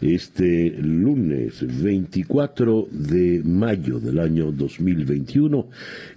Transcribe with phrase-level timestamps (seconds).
[0.00, 5.68] este lunes 24 de mayo del año 2021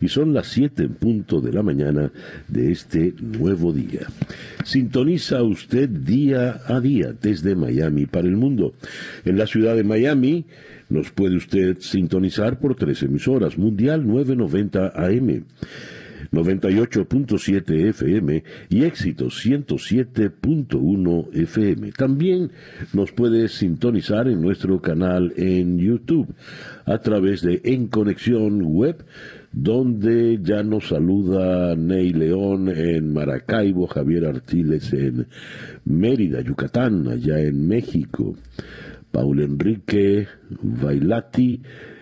[0.01, 2.11] y son las 7 en punto de la mañana
[2.47, 4.07] de este nuevo día.
[4.63, 8.73] Sintoniza usted día a día desde Miami para el mundo.
[9.25, 10.45] En la ciudad de Miami
[10.89, 15.45] nos puede usted sintonizar por tres emisoras, Mundial 990 AM.
[16.31, 21.91] 98.7 FM y éxito 107.1 FM.
[21.91, 22.52] También
[22.93, 26.34] nos puede sintonizar en nuestro canal en YouTube
[26.85, 29.05] a través de En Conexión Web
[29.51, 35.27] donde ya nos saluda Ney León en Maracaibo, Javier Artiles en
[35.85, 38.35] Mérida, Yucatán, allá en México,
[39.12, 40.27] Paul Enrique
[40.62, 41.62] Bailati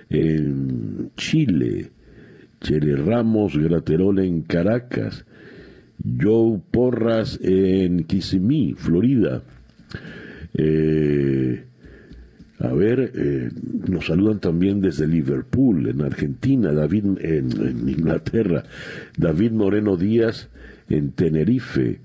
[0.10, 1.92] en Chile,
[2.62, 5.26] Chele Ramos Graterol en Caracas,
[6.04, 9.44] Joe Porras en Kissimmee, Florida.
[10.54, 11.64] Eh,
[12.60, 13.50] a ver, eh,
[13.88, 18.64] nos saludan también desde Liverpool, en Argentina, David en, Inglaterra,
[19.18, 20.50] David Moreno Díaz
[20.90, 22.00] en Tenerife.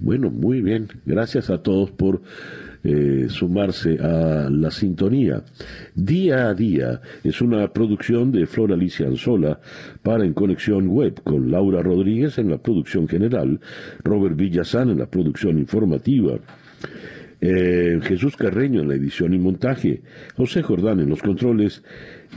[0.00, 0.88] Bueno, muy bien.
[1.06, 2.22] Gracias a todos por
[2.84, 5.42] eh, sumarse a la sintonía.
[5.94, 9.58] Día a día es una producción de Flor Alicia Anzola
[10.02, 13.58] para En Conexión Web, con Laura Rodríguez en la producción general,
[14.02, 16.38] Robert Villazán en la producción informativa.
[17.40, 20.02] Eh, Jesús Carreño en la edición y montaje,
[20.36, 21.82] José Jordán en los controles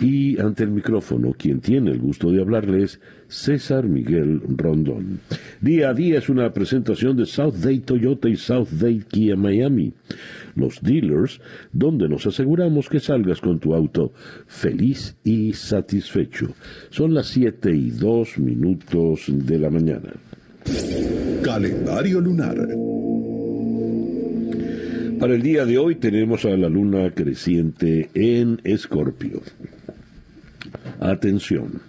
[0.01, 5.19] y ante el micrófono, quien tiene el gusto de hablarles, César Miguel Rondón.
[5.61, 9.93] Día a día es una presentación de South Day Toyota y South Day Kia Miami,
[10.55, 11.41] los dealers,
[11.71, 14.13] donde nos aseguramos que salgas con tu auto
[14.45, 16.53] feliz y satisfecho.
[16.89, 20.13] Son las 7 y 2 minutos de la mañana.
[21.43, 22.67] Calendario lunar.
[25.19, 29.41] Para el día de hoy tenemos a la luna creciente en Escorpio.
[30.99, 31.81] Atención.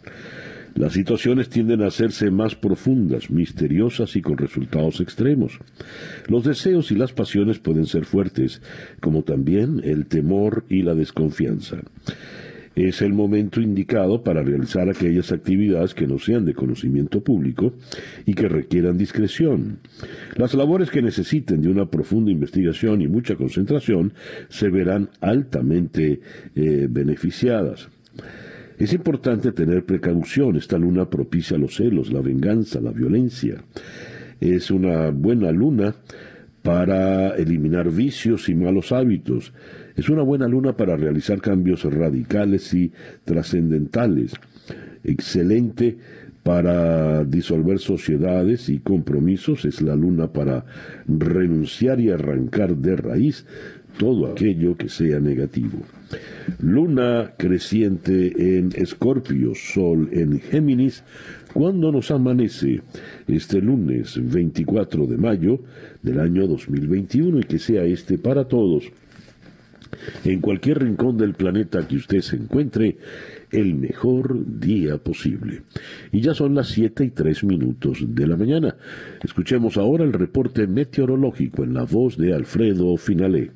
[0.79, 5.59] Las situaciones tienden a hacerse más profundas, misteriosas y con resultados extremos.
[6.29, 8.63] Los deseos y las pasiones pueden ser fuertes,
[9.01, 11.79] como también el temor y la desconfianza.
[12.77, 17.73] Es el momento indicado para realizar aquellas actividades que no sean de conocimiento público
[18.25, 19.81] y que requieran discreción.
[20.37, 24.13] Las labores que necesiten de una profunda investigación y mucha concentración
[24.49, 26.21] se verán altamente
[26.55, 27.89] eh, beneficiadas.
[28.79, 30.57] Es importante tener precaución.
[30.57, 33.65] Esta luna propicia los celos, la venganza, la violencia.
[34.41, 35.97] Es una buena luna
[36.63, 39.53] para eliminar vicios y malos hábitos.
[39.97, 42.93] Es una buena luna para realizar cambios radicales y
[43.25, 44.35] trascendentales.
[45.03, 45.99] Excelente
[46.45, 49.65] para disolver sociedades y compromisos.
[49.65, 50.65] Es la luna para
[51.09, 53.45] renunciar y arrancar de raíz
[53.99, 55.81] todo aquello que sea negativo.
[56.61, 61.05] Luna creciente en Escorpio, Sol en Géminis,
[61.53, 62.83] cuando nos amanece
[63.27, 65.61] este lunes 24 de mayo
[66.03, 68.85] del año 2021 y que sea este para todos.
[70.25, 72.99] En cualquier rincón del planeta que usted se encuentre,
[73.51, 75.63] el mejor día posible.
[76.13, 78.77] Y ya son las 7 y 3 minutos de la mañana.
[79.23, 83.53] Escuchemos ahora el reporte meteorológico en la voz de Alfredo Finalé.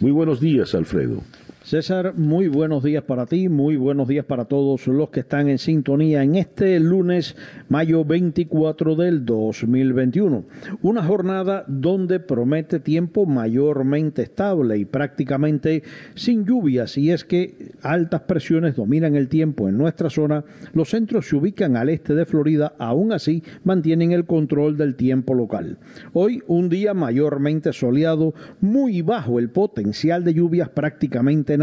[0.00, 1.22] Muy buenos días, Alfredo.
[1.64, 5.56] César, muy buenos días para ti, muy buenos días para todos los que están en
[5.56, 7.36] sintonía en este lunes,
[7.70, 10.44] mayo 24 del 2021.
[10.82, 15.82] Una jornada donde promete tiempo mayormente estable y prácticamente
[16.14, 16.98] sin lluvias.
[16.98, 20.44] Y es que altas presiones dominan el tiempo en nuestra zona.
[20.74, 25.32] Los centros se ubican al este de Florida, aún así mantienen el control del tiempo
[25.32, 25.78] local.
[26.12, 31.53] Hoy un día mayormente soleado, muy bajo el potencial de lluvias prácticamente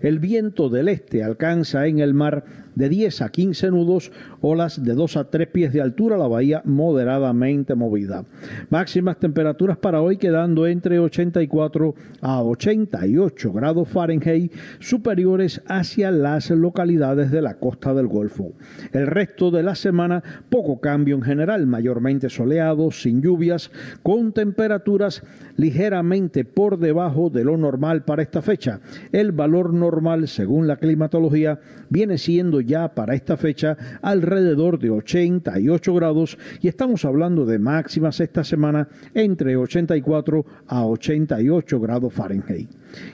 [0.00, 2.44] el viento del este alcanza en el mar
[2.74, 6.62] de 10 a 15 nudos, olas de 2 a 3 pies de altura, la bahía
[6.64, 8.24] moderadamente movida.
[8.70, 17.30] Máximas temperaturas para hoy quedando entre 84 a 88 grados Fahrenheit, superiores hacia las localidades
[17.30, 18.52] de la costa del Golfo.
[18.92, 23.70] El resto de la semana, poco cambio en general, mayormente soleado, sin lluvias,
[24.02, 25.22] con temperaturas
[25.56, 28.80] ligeramente por debajo de lo normal para esta fecha.
[29.12, 35.94] El valor normal, según la climatología, viene siendo ya para esta fecha alrededor de 88
[35.94, 42.70] grados y estamos hablando de máximas esta semana entre 84 a 88 grados Fahrenheit.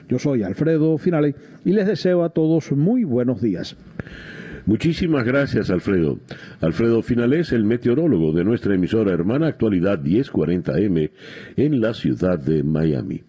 [0.07, 1.35] Yo soy Alfredo Finale
[1.65, 3.75] y les deseo a todos muy buenos días.
[4.65, 6.19] Muchísimas gracias, Alfredo.
[6.61, 11.09] Alfredo Finales, el meteorólogo de nuestra emisora hermana Actualidad 1040M
[11.55, 13.23] en la ciudad de Miami.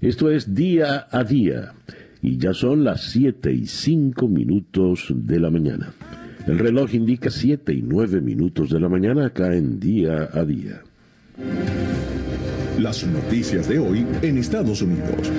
[0.00, 1.72] Esto es día a día
[2.26, 5.92] y ya son las 7 y 5 minutos de la mañana.
[6.48, 10.82] El reloj indica 7 y 9 minutos de la mañana acá en día a día.
[12.80, 15.30] Las noticias de hoy en Estados Unidos.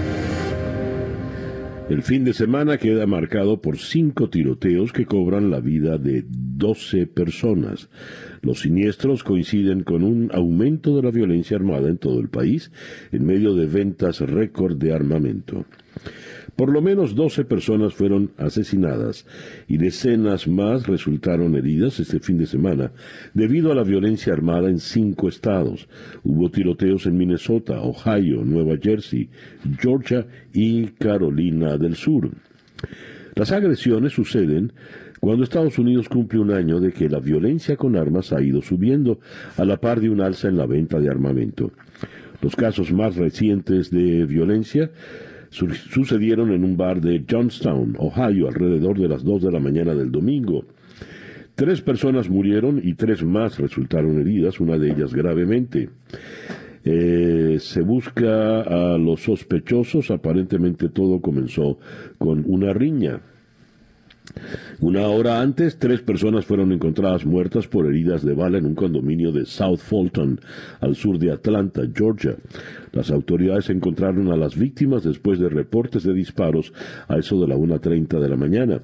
[1.89, 7.05] El fin de semana queda marcado por cinco tiroteos que cobran la vida de 12
[7.07, 7.89] personas.
[8.41, 12.71] Los siniestros coinciden con un aumento de la violencia armada en todo el país
[13.11, 15.65] en medio de ventas récord de armamento.
[16.57, 19.27] Por lo menos 12 personas fueron asesinadas
[19.67, 22.91] y decenas más resultaron heridas este fin de semana
[23.35, 25.87] debido a la violencia armada en cinco estados.
[26.23, 29.29] Hubo tiroteos en Minnesota, Ohio, Nueva Jersey,
[29.79, 32.31] Georgia y Carolina del Sur.
[33.35, 34.73] Las agresiones suceden
[35.19, 39.19] cuando Estados Unidos cumple un año de que la violencia con armas ha ido subiendo
[39.57, 41.71] a la par de un alza en la venta de armamento.
[42.41, 44.89] Los casos más recientes de violencia
[45.49, 50.11] sucedieron en un bar de Johnstown, Ohio, alrededor de las 2 de la mañana del
[50.11, 50.65] domingo.
[51.55, 55.89] Tres personas murieron y tres más resultaron heridas, una de ellas gravemente.
[56.83, 61.79] Eh, se busca a los sospechosos, aparentemente todo comenzó
[62.17, 63.21] con una riña.
[64.79, 69.31] Una hora antes, tres personas fueron encontradas muertas por heridas de bala en un condominio
[69.31, 70.39] de South Fulton,
[70.79, 72.35] al sur de Atlanta, Georgia.
[72.91, 76.73] Las autoridades encontraron a las víctimas después de reportes de disparos
[77.07, 78.79] a eso de la 1.30 de la mañana.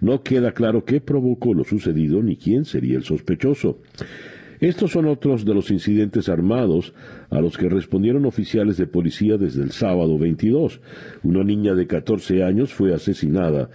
[0.00, 3.78] No queda claro qué provocó lo sucedido ni quién sería el sospechoso.
[4.60, 6.92] Estos son otros de los incidentes armados
[7.30, 10.80] a los que respondieron oficiales de policía desde el sábado 22.
[11.22, 13.70] Una niña de 14 años fue asesinada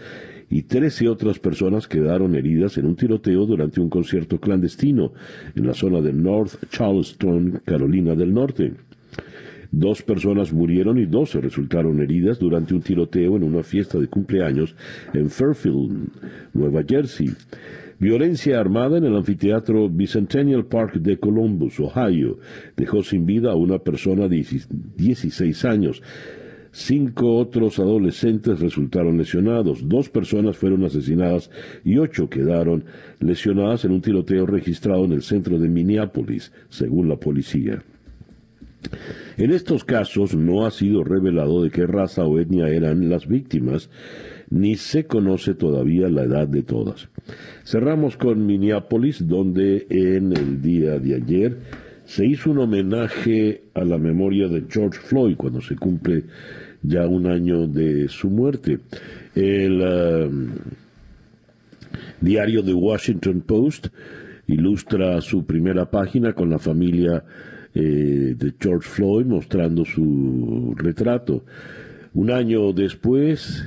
[0.54, 5.12] y 13 otras personas quedaron heridas en un tiroteo durante un concierto clandestino
[5.56, 8.74] en la zona de North Charleston, Carolina del Norte.
[9.72, 14.76] Dos personas murieron y 12 resultaron heridas durante un tiroteo en una fiesta de cumpleaños
[15.16, 16.10] en Fairfield,
[16.54, 17.32] Nueva Jersey.
[17.98, 22.38] Violencia armada en el anfiteatro Bicentennial Park de Columbus, Ohio,
[22.78, 24.46] dejó sin vida a una persona de
[24.98, 26.04] 16 años.
[26.76, 31.52] Cinco otros adolescentes resultaron lesionados, dos personas fueron asesinadas
[31.86, 32.86] y ocho quedaron
[33.20, 37.84] lesionadas en un tiroteo registrado en el centro de Minneapolis, según la policía.
[39.38, 43.92] En estos casos no ha sido revelado de qué raza o etnia eran las víctimas,
[44.50, 47.08] ni se conoce todavía la edad de todas.
[47.64, 51.58] Cerramos con Minneapolis, donde en el día de ayer
[52.06, 56.24] se hizo un homenaje a la memoria de George Floyd cuando se cumple
[56.84, 58.80] ya un año de su muerte.
[59.34, 60.52] El um,
[62.22, 63.88] diario The Washington Post
[64.48, 67.24] ilustra su primera página con la familia
[67.74, 71.46] eh, de George Floyd mostrando su retrato.
[72.14, 73.66] Un año después,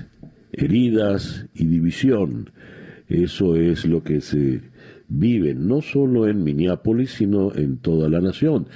[0.52, 2.50] heridas y división.
[3.08, 4.60] Eso es lo que se
[5.08, 8.66] vive no solo en Minneapolis, sino en toda la nación.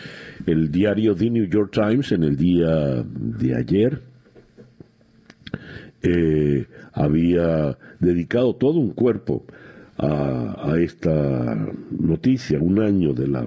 [0.47, 4.10] El diario The New York Times en el día de ayer
[6.03, 9.45] eh, había dedicado todo un cuerpo
[9.99, 13.47] a, esta noticia, un año de la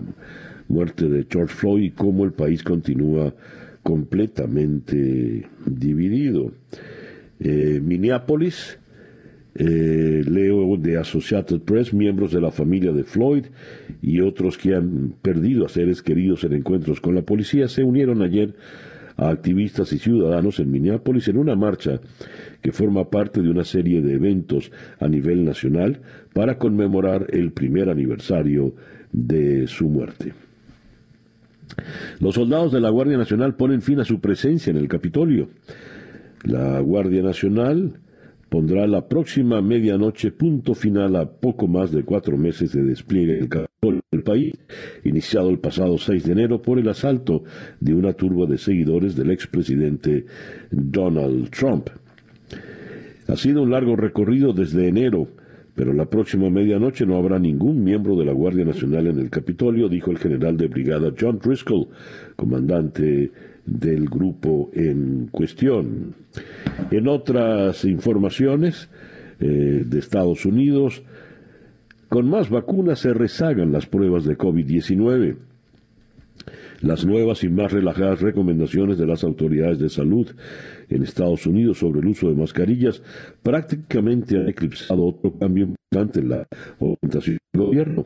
[0.68, 3.34] muerte de George Floyd y cómo el país continúa
[3.82, 6.52] completamente dividido.
[7.40, 8.78] Eh, Minneapolis,
[9.56, 13.46] eh, leo de Associated Press, miembros de la familia de Floyd
[14.02, 18.22] y otros que han perdido a seres queridos en encuentros con la policía se unieron
[18.22, 18.56] ayer
[19.18, 22.00] a activistas y ciudadanos en Minneapolis en una marcha
[22.62, 26.02] que forma parte de una serie de eventos a nivel nacional
[26.34, 28.74] para conmemorar el primer aniversario
[29.12, 30.34] de su muerte.
[32.20, 35.50] Los soldados de la Guardia Nacional ponen fin a su presencia en el Capitolio.
[36.44, 38.00] La Guardia Nacional
[38.54, 43.40] pondrá la próxima medianoche punto final a poco más de cuatro meses de despliegue
[43.82, 44.54] en el país,
[45.04, 47.44] iniciado el pasado 6 de enero por el asalto
[47.80, 50.28] de una turba de seguidores del expresidente
[50.70, 51.90] Donald Trump.
[53.28, 55.30] Ha sido un largo recorrido desde enero,
[55.74, 59.90] pero la próxima medianoche no habrá ningún miembro de la Guardia Nacional en el Capitolio,
[59.90, 61.88] dijo el general de brigada John Driscoll,
[62.36, 63.32] comandante
[63.66, 66.16] del grupo en cuestión.
[66.92, 68.90] En otras informaciones,
[69.46, 71.04] eh, de Estados Unidos.
[72.08, 75.36] Con más vacunas se rezagan las pruebas de COVID-19.
[76.80, 80.30] Las nuevas y más relajadas recomendaciones de las autoridades de salud
[80.88, 83.02] en Estados Unidos sobre el uso de mascarillas
[83.42, 86.48] prácticamente han eclipsado otro cambio importante en la
[86.80, 88.06] orientación del gobierno.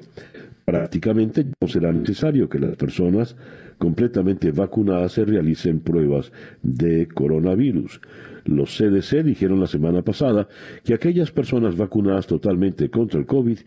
[0.66, 3.36] Prácticamente no será necesario que las personas
[3.78, 6.32] completamente vacunadas se realicen pruebas
[6.64, 8.02] de coronavirus.
[8.46, 10.48] Los CDC dijeron la semana pasada
[10.84, 13.58] que aquellas personas vacunadas totalmente contra el COVID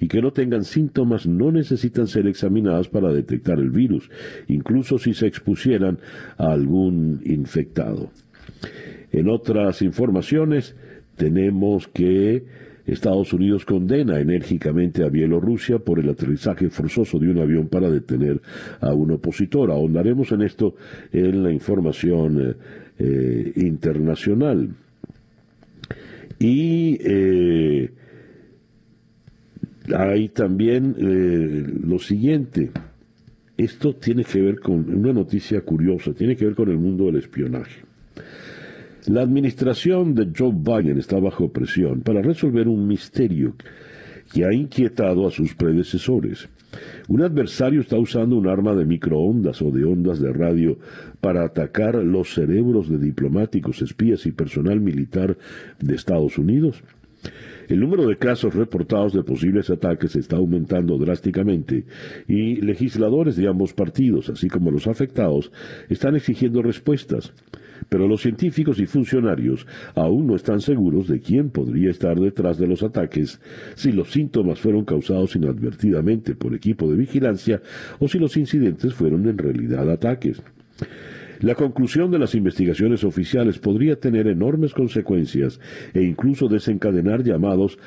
[0.00, 4.10] y que no tengan síntomas no necesitan ser examinadas para detectar el virus,
[4.48, 5.98] incluso si se expusieran
[6.38, 8.10] a algún infectado.
[9.12, 10.74] En otras informaciones,
[11.16, 17.68] tenemos que Estados Unidos condena enérgicamente a Bielorrusia por el aterrizaje forzoso de un avión
[17.68, 18.40] para detener
[18.80, 19.70] a un opositor.
[19.70, 20.74] Ahondaremos en esto
[21.12, 22.54] en la información eh,
[22.98, 24.70] eh, internacional.
[26.38, 27.90] Y eh,
[29.94, 30.96] hay también
[31.86, 32.70] lo siguiente.
[33.56, 37.16] Esto tiene que ver con una noticia curiosa, tiene que ver con el mundo del
[37.16, 37.89] espionaje.
[39.06, 43.54] La administración de Joe Biden está bajo presión para resolver un misterio
[44.30, 46.48] que ha inquietado a sus predecesores.
[47.08, 50.78] Un adversario está usando un arma de microondas o de ondas de radio
[51.20, 55.36] para atacar los cerebros de diplomáticos, espías y personal militar
[55.80, 56.84] de Estados Unidos.
[57.68, 61.86] El número de casos reportados de posibles ataques está aumentando drásticamente
[62.28, 65.50] y legisladores de ambos partidos, así como los afectados,
[65.88, 67.32] están exigiendo respuestas
[67.90, 72.66] pero los científicos y funcionarios aún no están seguros de quién podría estar detrás de
[72.66, 73.40] los ataques,
[73.74, 77.60] si los síntomas fueron causados inadvertidamente por equipo de vigilancia
[77.98, 80.40] o si los incidentes fueron en realidad ataques.
[81.40, 85.58] La conclusión de las investigaciones oficiales podría tener enormes consecuencias
[85.92, 87.78] e incluso desencadenar llamados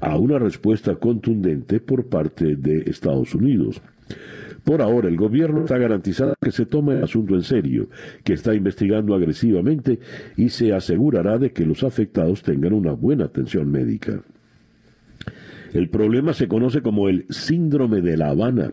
[0.00, 3.82] a una respuesta contundente por parte de Estados Unidos.
[4.64, 7.88] Por ahora, el gobierno está garantizando que se tome el asunto en serio,
[8.24, 9.98] que está investigando agresivamente
[10.36, 14.22] y se asegurará de que los afectados tengan una buena atención médica.
[15.74, 18.72] El problema se conoce como el síndrome de La Habana,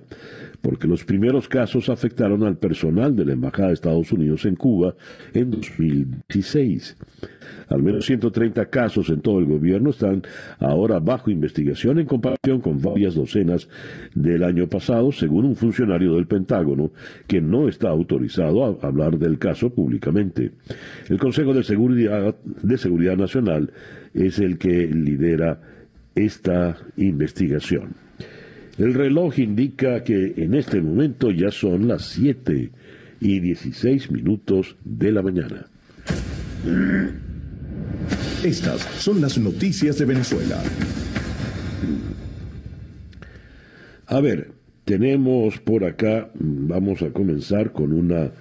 [0.61, 4.93] porque los primeros casos afectaron al personal de la Embajada de Estados Unidos en Cuba
[5.33, 6.95] en 2016.
[7.69, 10.21] Al menos 130 casos en todo el gobierno están
[10.59, 13.67] ahora bajo investigación en comparación con varias docenas
[14.13, 16.91] del año pasado, según un funcionario del Pentágono
[17.25, 20.51] que no está autorizado a hablar del caso públicamente.
[21.09, 23.71] El Consejo de Seguridad, de Seguridad Nacional
[24.13, 25.70] es el que lidera
[26.15, 27.95] esta investigación.
[28.77, 32.71] El reloj indica que en este momento ya son las 7
[33.19, 35.67] y 16 minutos de la mañana.
[38.43, 40.61] Estas son las noticias de Venezuela.
[44.07, 44.51] A ver,
[44.83, 48.31] tenemos por acá, vamos a comenzar con una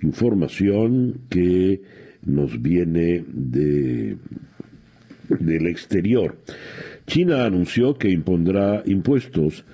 [0.00, 1.82] información que
[2.24, 4.16] nos viene de
[5.28, 6.38] del exterior.
[7.08, 9.64] China anunció que impondrá impuestos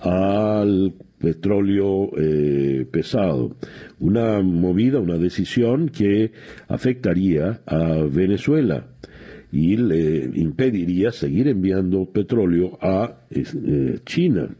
[0.00, 3.56] al petróleo eh, pesado.
[3.98, 6.32] Una movida, una decisión que
[6.68, 8.86] afectaría a Venezuela
[9.50, 14.50] y le impediría seguir enviando petróleo a eh, China.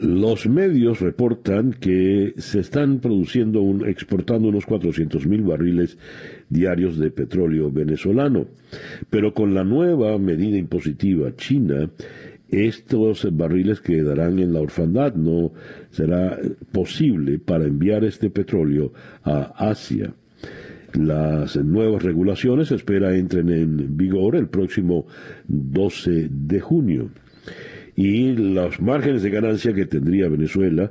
[0.00, 5.98] Los medios reportan que se están produciendo, exportando unos 400 mil barriles
[6.50, 8.48] diarios de petróleo venezolano,
[9.08, 11.88] pero con la nueva medida impositiva china,
[12.50, 15.52] estos barriles quedarán en la orfandad, no
[15.90, 16.36] será
[16.72, 18.92] posible para enviar este petróleo
[19.22, 20.12] a Asia.
[20.94, 25.06] Las nuevas regulaciones se espera entren en vigor el próximo
[25.46, 27.10] 12 de junio.
[27.94, 30.90] Y los márgenes de ganancia que tendría Venezuela,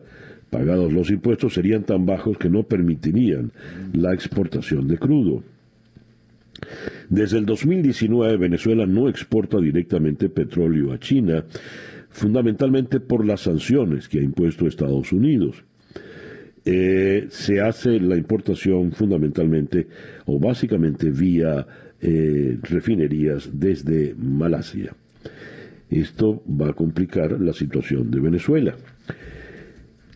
[0.50, 3.52] pagados los impuestos, serían tan bajos que no permitirían
[3.94, 5.44] la exportación de crudo.
[7.10, 11.46] Desde el 2019 Venezuela no exporta directamente petróleo a China,
[12.10, 15.64] fundamentalmente por las sanciones que ha impuesto Estados Unidos.
[16.66, 19.88] Eh, se hace la importación fundamentalmente
[20.26, 21.66] o básicamente vía
[22.02, 24.96] eh, refinerías desde Malasia.
[25.90, 28.76] Esto va a complicar la situación de Venezuela.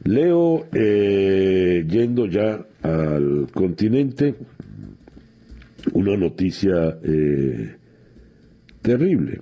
[0.06, 4.36] Leo, eh, yendo ya al continente,
[5.94, 7.76] una noticia eh,
[8.82, 9.42] terrible.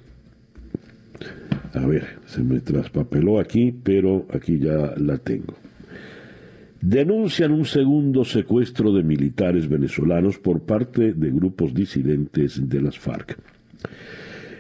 [1.73, 5.55] A ver, se me traspapeló aquí, pero aquí ya la tengo.
[6.81, 13.37] Denuncian un segundo secuestro de militares venezolanos por parte de grupos disidentes de las FARC.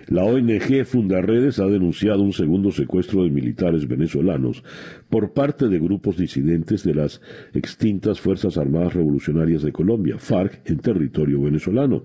[0.07, 4.63] La ONG Fundarredes ha denunciado un segundo secuestro de militares venezolanos
[5.09, 7.21] por parte de grupos disidentes de las
[7.53, 12.03] extintas Fuerzas Armadas Revolucionarias de Colombia, FARC, en territorio venezolano.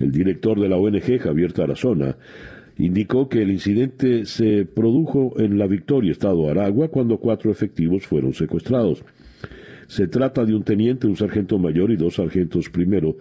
[0.00, 2.16] El director de la ONG, Javier Tarazona,
[2.78, 8.34] indicó que el incidente se produjo en la Victoria, Estado Aragua, cuando cuatro efectivos fueron
[8.34, 9.04] secuestrados.
[9.86, 13.16] Se trata de un teniente, un sargento mayor y dos sargentos primero,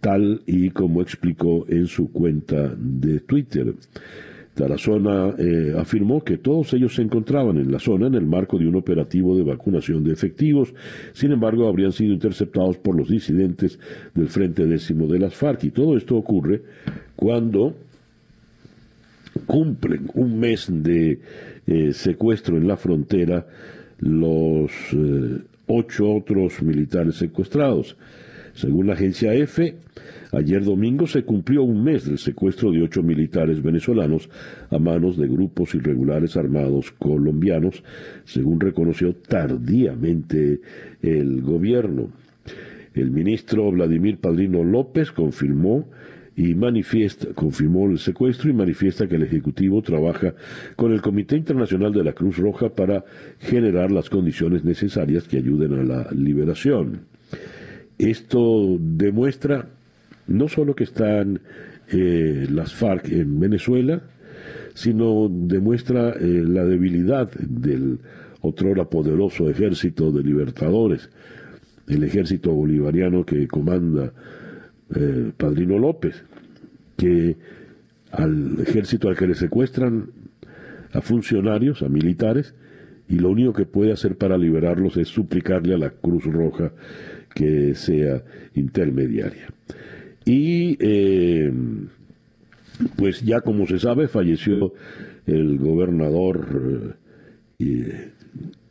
[0.00, 3.74] tal y como explicó en su cuenta de Twitter.
[4.54, 8.66] Tarazona eh, afirmó que todos ellos se encontraban en la zona en el marco de
[8.66, 10.72] un operativo de vacunación de efectivos,
[11.12, 13.78] sin embargo habrían sido interceptados por los disidentes
[14.14, 16.62] del Frente Décimo de las FARC y todo esto ocurre
[17.14, 17.74] cuando
[19.44, 21.20] cumplen un mes de
[21.66, 23.46] eh, secuestro en la frontera
[23.98, 27.96] los eh, ocho otros militares secuestrados.
[28.56, 29.76] Según la agencia EFE,
[30.32, 34.30] ayer domingo se cumplió un mes del secuestro de ocho militares venezolanos
[34.70, 37.84] a manos de grupos irregulares armados colombianos,
[38.24, 40.62] según reconoció tardíamente
[41.02, 42.08] el gobierno.
[42.94, 45.90] El ministro Vladimir Padrino López confirmó
[46.34, 50.34] y manifiesta, confirmó el secuestro y manifiesta que el Ejecutivo trabaja
[50.76, 53.04] con el Comité Internacional de la Cruz Roja para
[53.38, 57.00] generar las condiciones necesarias que ayuden a la liberación.
[57.98, 59.68] Esto demuestra
[60.26, 61.40] no solo que están
[61.88, 64.02] eh, las FARC en Venezuela,
[64.74, 67.98] sino demuestra eh, la debilidad del
[68.40, 71.10] otrora poderoso ejército de libertadores,
[71.88, 74.12] el ejército bolivariano que comanda
[74.94, 76.24] eh, Padrino López,
[76.96, 77.36] que
[78.12, 80.10] al ejército al que le secuestran
[80.92, 82.54] a funcionarios, a militares,
[83.08, 86.72] y lo único que puede hacer para liberarlos es suplicarle a la Cruz Roja
[87.36, 88.24] que sea
[88.54, 89.48] intermediaria.
[90.24, 91.52] Y eh,
[92.96, 94.72] pues ya como se sabe, falleció
[95.26, 96.96] el gobernador
[97.58, 98.08] eh,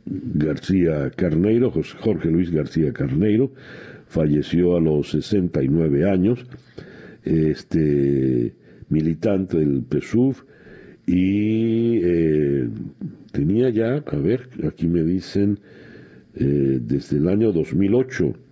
[0.04, 3.52] García Carneiro, Jorge Luis García Carneiro,
[4.08, 6.44] falleció a los 69 años,
[7.22, 8.52] este
[8.88, 10.36] militante del PSUV
[11.06, 12.68] y eh,
[13.30, 15.60] tenía ya, a ver, aquí me dicen,
[16.34, 18.45] desde el año 2008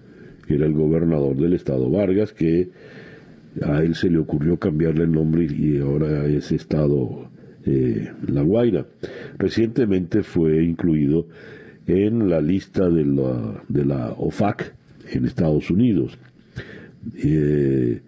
[0.48, 2.68] era el gobernador del estado Vargas, que
[3.62, 7.30] a él se le ocurrió cambiarle el nombre y ahora es estado
[7.64, 8.86] eh, La Guaira.
[9.38, 11.26] Recientemente fue incluido
[11.86, 14.74] en la lista de la, de la OFAC
[15.12, 16.18] en Estados Unidos,
[17.16, 18.00] eh,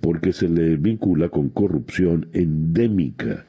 [0.00, 3.44] porque se le vincula con corrupción endémica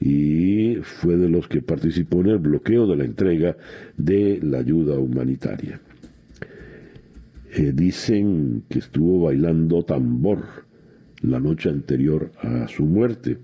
[0.00, 3.56] y fue de los que participó en el bloqueo de la entrega
[3.96, 5.80] de la ayuda humanitaria.
[7.58, 10.44] Eh, dicen que estuvo bailando tambor
[11.22, 13.38] la noche anterior a su muerte.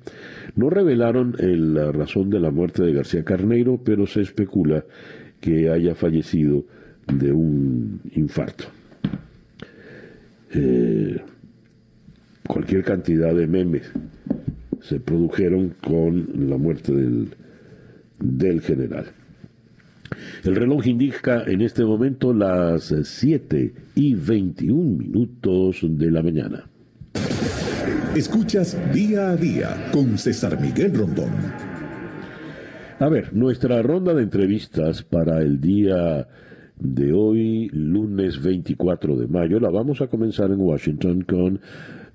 [0.54, 4.84] No revelaron la razón de la muerte de García Carneiro, pero se especula
[5.40, 6.64] que haya fallecido
[7.12, 8.66] de un infarto.
[10.52, 11.20] Eh,
[12.46, 13.90] cualquier cantidad de memes
[14.80, 16.92] se produjeron con la muerte
[18.20, 19.06] del general.
[20.44, 26.68] El reloj indica en este momento las 7 y 21 minutos de la mañana.
[28.14, 31.32] Escuchas día a día con César Miguel Rondón.
[33.00, 36.28] A ver, nuestra ronda de entrevistas para el día
[36.78, 41.60] de hoy, lunes 24 de mayo, la vamos a comenzar en Washington con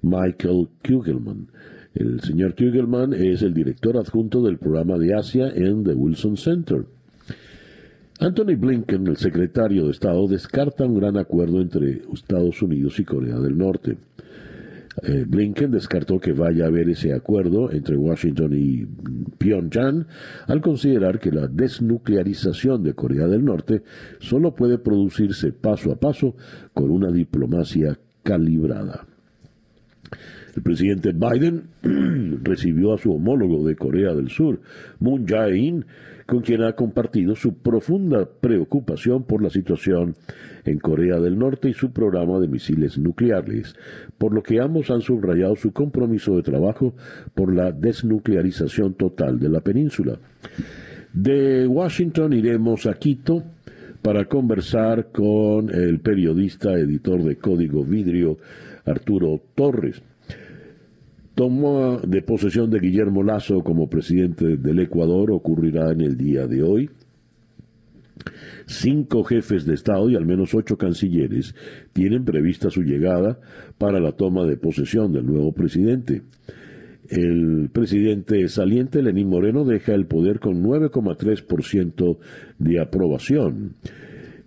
[0.01, 1.47] Michael Kugelman.
[1.93, 6.85] El señor Kugelman es el director adjunto del programa de Asia en The Wilson Center.
[8.21, 13.39] Anthony Blinken, el secretario de Estado, descarta un gran acuerdo entre Estados Unidos y Corea
[13.39, 13.97] del Norte.
[15.03, 18.85] Eh, Blinken descartó que vaya a haber ese acuerdo entre Washington y
[19.37, 20.05] Pyongyang
[20.47, 23.83] al considerar que la desnuclearización de Corea del Norte
[24.19, 26.35] solo puede producirse paso a paso
[26.73, 29.05] con una diplomacia calibrada.
[30.57, 31.69] El presidente Biden
[32.43, 34.59] recibió a su homólogo de Corea del Sur,
[34.99, 35.85] Moon Jae-in,
[36.29, 40.15] con quien ha compartido su profunda preocupación por la situación
[40.63, 43.73] en Corea del Norte y su programa de misiles nucleares,
[44.19, 46.93] por lo que ambos han subrayado su compromiso de trabajo
[47.33, 50.19] por la desnuclearización total de la península.
[51.11, 53.43] De Washington iremos a Quito
[54.03, 58.37] para conversar con el periodista, editor de Código Vidrio,
[58.85, 60.03] Arturo Torres
[61.39, 66.61] toma de posesión de Guillermo Lazo como presidente del Ecuador ocurrirá en el día de
[66.61, 66.89] hoy.
[68.65, 71.55] Cinco jefes de Estado y al menos ocho cancilleres
[71.93, 73.39] tienen prevista su llegada
[73.77, 76.23] para la toma de posesión del nuevo presidente.
[77.07, 82.17] el presidente saliente Lenín Moreno deja el poder con 9,3%
[82.57, 83.75] de aprobación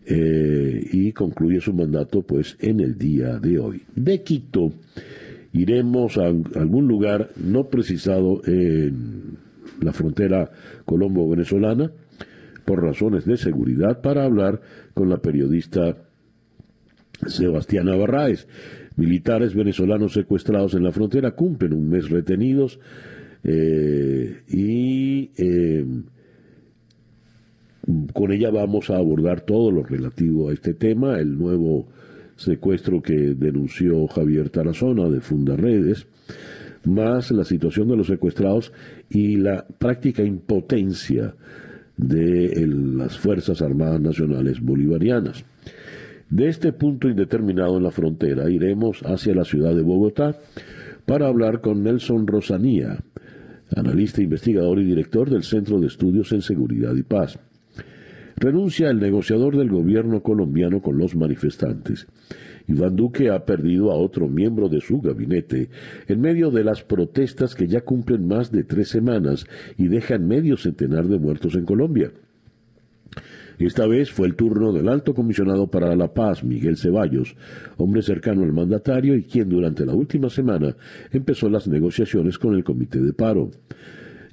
[0.04, 3.82] eh, y concluye su mandato pues en el día de hoy.
[3.96, 4.72] De Quito
[5.52, 9.38] iremos a algún lugar no precisado en
[9.80, 10.50] la frontera
[10.84, 11.92] colombo-venezolana
[12.64, 14.60] por razones de seguridad para hablar
[14.94, 15.96] con la periodista
[17.26, 18.46] Sebastián Barraez.
[18.96, 22.78] Militares venezolanos secuestrados en la frontera cumplen un mes retenidos
[23.44, 25.84] eh, y eh,
[28.12, 31.88] con ella vamos a abordar todo lo relativo a este tema, el nuevo
[32.42, 36.06] secuestro que denunció Javier Tarazona de Fundaredes,
[36.84, 38.72] más la situación de los secuestrados
[39.08, 41.34] y la práctica impotencia
[41.96, 45.44] de las Fuerzas Armadas Nacionales Bolivarianas.
[46.30, 50.38] De este punto indeterminado en la frontera iremos hacia la ciudad de Bogotá
[51.04, 52.98] para hablar con Nelson Rosanía,
[53.76, 57.38] analista, investigador y director del Centro de Estudios en Seguridad y Paz.
[58.42, 62.08] Renuncia el negociador del gobierno colombiano con los manifestantes.
[62.66, 65.70] Iván Duque ha perdido a otro miembro de su gabinete
[66.08, 69.46] en medio de las protestas que ya cumplen más de tres semanas
[69.78, 72.10] y dejan medio centenar de muertos en Colombia.
[73.60, 77.36] Esta vez fue el turno del alto comisionado para la paz, Miguel Ceballos,
[77.76, 80.74] hombre cercano al mandatario y quien durante la última semana
[81.12, 83.52] empezó las negociaciones con el comité de paro.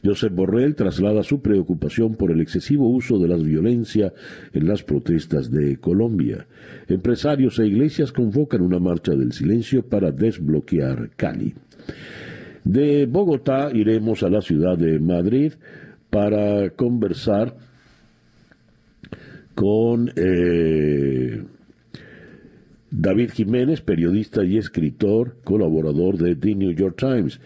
[0.03, 4.13] Josep Borrell traslada su preocupación por el excesivo uso de la violencia
[4.53, 6.47] en las protestas de Colombia.
[6.87, 11.53] Empresarios e iglesias convocan una marcha del silencio para desbloquear Cali.
[12.63, 15.53] De Bogotá iremos a la ciudad de Madrid
[16.09, 17.55] para conversar
[19.55, 21.43] con eh,
[22.91, 27.39] David Jiménez, periodista y escritor, colaborador de The New York Times.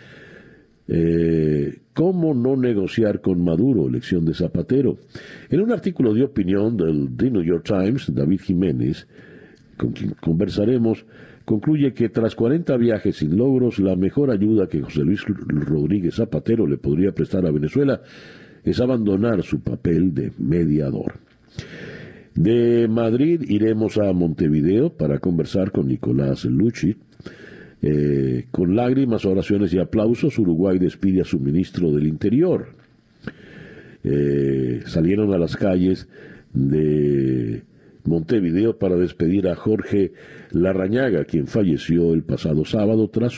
[0.87, 3.88] Eh, ¿Cómo no negociar con Maduro?
[3.88, 4.97] Elección de Zapatero.
[5.49, 9.08] En un artículo de opinión del The New York Times, David Jiménez,
[9.77, 11.06] con quien conversaremos,
[11.45, 16.65] concluye que tras 40 viajes sin logros, la mejor ayuda que José Luis Rodríguez Zapatero
[16.65, 18.01] le podría prestar a Venezuela
[18.63, 21.19] es abandonar su papel de mediador.
[22.34, 26.95] De Madrid iremos a Montevideo para conversar con Nicolás Lucci.
[27.86, 32.69] Eh, con lágrimas, oraciones y aplausos, Uruguay despide a su ministro del Interior.
[34.06, 36.08] Eh, salieron a las calles
[36.54, 37.63] de
[38.06, 40.13] Montevideo para despedir a Jorge
[40.52, 43.34] Larrañaga, quien falleció el pasado sábado tras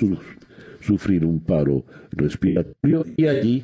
[0.79, 3.03] sufrir un paro respiratorio.
[3.17, 3.63] Y allí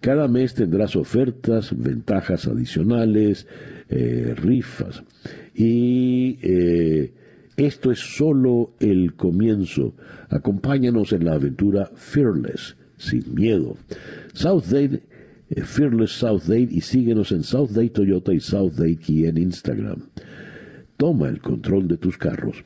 [0.00, 3.46] Cada mes tendrás ofertas, ventajas adicionales,
[3.90, 5.02] eh, rifas.
[5.54, 7.12] Y eh,
[7.56, 9.94] esto es solo el comienzo.
[10.30, 13.76] Acompáñanos en la aventura Fearless, sin miedo.
[14.32, 15.00] South eh,
[15.62, 20.02] Fearless South Date y síguenos en South Date Toyota y South Kia en Instagram.
[20.98, 22.56] Toma el control de tus carros.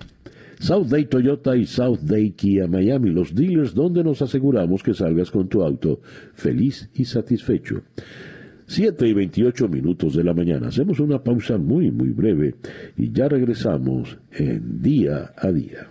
[0.58, 5.30] South Day Toyota y South Day Kia Miami, los dealers donde nos aseguramos que salgas
[5.30, 6.00] con tu auto
[6.32, 7.82] feliz y satisfecho.
[8.66, 10.68] 7 y 28 minutos de la mañana.
[10.68, 12.54] Hacemos una pausa muy, muy breve
[12.96, 15.88] y ya regresamos en día a día.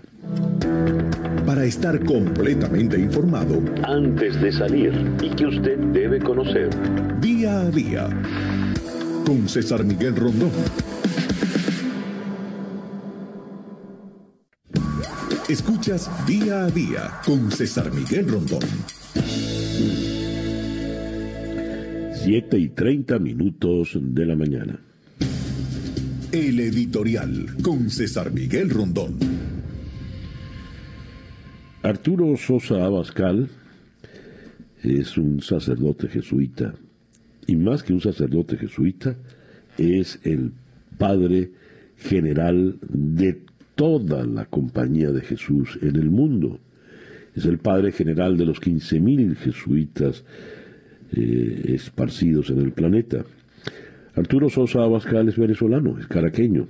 [1.45, 6.69] Para estar completamente informado, antes de salir y que usted debe conocer,
[7.21, 8.10] día a día,
[9.27, 10.49] con César Miguel Rondón.
[15.52, 18.62] Escuchas día a día con César Miguel Rondón.
[22.14, 24.80] 7 y 30 minutos de la mañana.
[26.32, 29.20] El editorial con César Miguel Rondón.
[31.84, 33.50] Arturo Sosa Abascal
[34.84, 36.76] es un sacerdote jesuita
[37.46, 39.18] y más que un sacerdote jesuita
[39.78, 40.54] es el
[40.98, 41.52] padre
[41.98, 46.60] general de toda la compañía de Jesús en el mundo.
[47.36, 50.23] Es el padre general de los 15.000 jesuitas
[51.13, 53.25] eh, esparcidos en el planeta.
[54.15, 56.67] Arturo Sosa Abascal es venezolano, es caraqueño.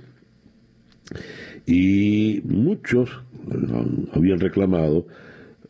[1.66, 5.06] Y muchos eh, habían reclamado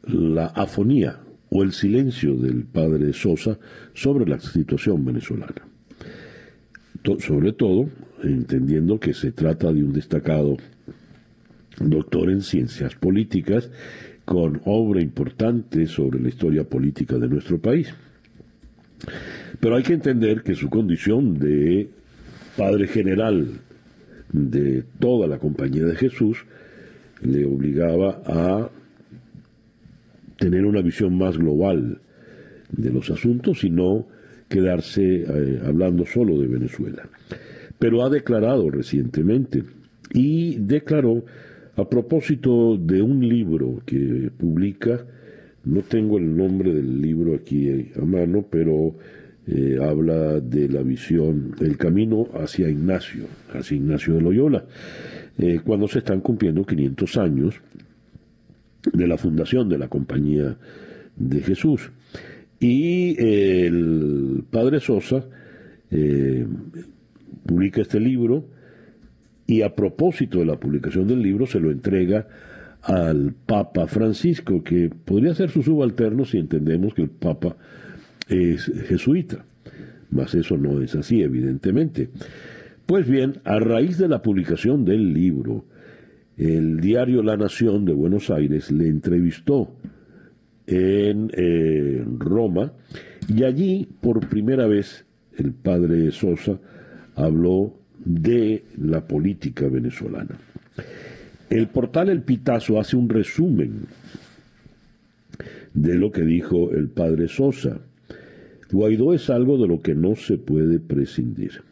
[0.06, 3.58] la afonía o el silencio del padre Sosa
[3.94, 5.68] sobre la situación venezolana.
[7.18, 7.88] sobre todo,
[8.22, 10.56] entendiendo que se trata de un destacado
[11.78, 13.70] doctor en ciencias políticas
[14.24, 17.92] con obra importante sobre la historia política de nuestro país.
[19.60, 21.88] Pero hay que entender que su condición de
[22.56, 23.48] padre general
[24.32, 26.38] de toda la compañía de Jesús
[27.22, 28.70] le obligaba a
[30.38, 32.00] tener una visión más global
[32.70, 34.06] de los asuntos y no
[34.48, 37.08] quedarse eh, hablando solo de Venezuela.
[37.78, 39.62] Pero ha declarado recientemente
[40.12, 41.24] y declaró
[41.76, 45.06] a propósito de un libro que publica
[45.64, 48.96] no tengo el nombre del libro aquí a mano, pero
[49.46, 54.64] eh, habla de la visión, el camino hacia Ignacio, hacia Ignacio de Loyola,
[55.38, 57.54] eh, cuando se están cumpliendo 500 años
[58.92, 60.56] de la fundación de la Compañía
[61.16, 61.90] de Jesús.
[62.58, 65.24] Y eh, el padre Sosa
[67.44, 68.46] publica este libro
[69.46, 72.26] y a propósito de la publicación del libro se lo entrega
[72.82, 77.56] al Papa Francisco, que podría ser su subalterno si entendemos que el Papa
[78.28, 79.44] es jesuita.
[80.10, 82.10] Mas eso no es así, evidentemente.
[82.86, 85.64] Pues bien, a raíz de la publicación del libro,
[86.36, 89.74] el diario La Nación de Buenos Aires le entrevistó
[90.66, 92.72] en eh, Roma
[93.28, 95.04] y allí por primera vez
[95.36, 96.58] el padre Sosa
[97.14, 100.38] habló de la política venezolana.
[101.50, 103.86] El portal El Pitazo hace un resumen
[105.74, 107.80] de lo que dijo el padre Sosa.
[108.70, 111.62] Guaidó es algo de lo que no se puede prescindir.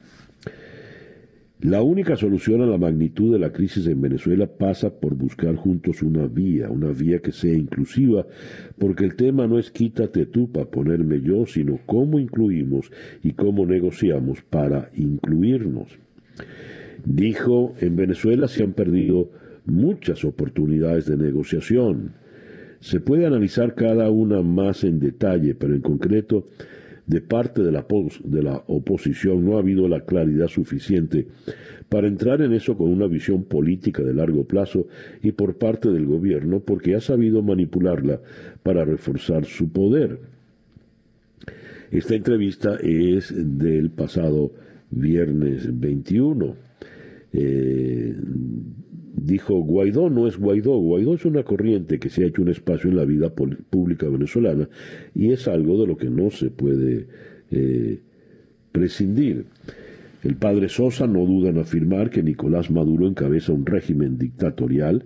[1.63, 6.03] La única solución a la magnitud de la crisis en Venezuela pasa por buscar juntos
[6.03, 8.27] una vía, una vía que sea inclusiva,
[8.79, 12.91] porque el tema no es quítate tú para ponerme yo, sino cómo incluimos
[13.23, 15.99] y cómo negociamos para incluirnos.
[17.05, 19.31] Dijo, en Venezuela se han perdido
[19.65, 22.13] muchas oportunidades de negociación.
[22.81, 26.45] Se puede analizar cada una más en detalle, pero en concreto,
[27.07, 31.27] de parte de la, oposición no ha habido la claridad suficiente
[31.89, 34.87] para entrar en eso con una visión política de largo plazo
[35.21, 38.21] y por parte del gobierno porque ha sabido manipularla
[38.63, 40.21] para reforzar su poder.
[41.91, 44.53] Esta entrevista es del pasado
[44.91, 46.57] viernes 21.
[47.33, 48.17] Eh,
[49.15, 52.91] dijo Guaidó no es Guaidó, Guaidó es una corriente que se ha hecho un espacio
[52.91, 54.69] en la vida pública venezolana
[55.15, 57.07] y es algo de lo que no se puede
[57.51, 58.01] eh,
[58.73, 59.47] prescindir.
[60.23, 65.05] El padre Sosa no duda en afirmar que Nicolás Maduro encabeza un régimen dictatorial.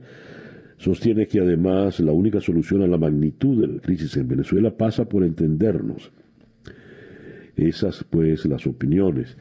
[0.77, 5.09] Sostiene que además la única solución a la magnitud de la crisis en Venezuela pasa
[5.09, 6.11] por entendernos.
[7.57, 9.37] Esas pues las opiniones.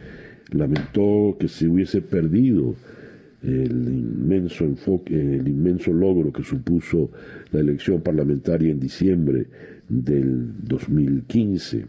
[0.54, 2.76] Lamentó que se hubiese perdido
[3.44, 7.12] el inmenso enfoque, el inmenso logro que supuso
[7.52, 9.48] la elección parlamentaria en diciembre
[9.90, 11.86] del 2015.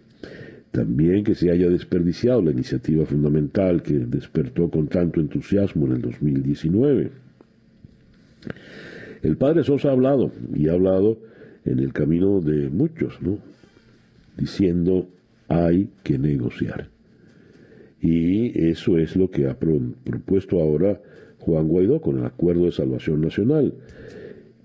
[0.73, 6.03] También que se haya desperdiciado la iniciativa fundamental que despertó con tanto entusiasmo en el
[6.03, 7.11] 2019.
[9.23, 11.19] El padre Sosa ha hablado y ha hablado
[11.65, 13.39] en el camino de muchos, ¿no?
[14.37, 15.09] Diciendo
[15.49, 16.94] hay que negociar.
[18.05, 21.01] Y eso es lo que ha propuesto ahora
[21.39, 23.73] Juan Guaidó con el Acuerdo de Salvación Nacional,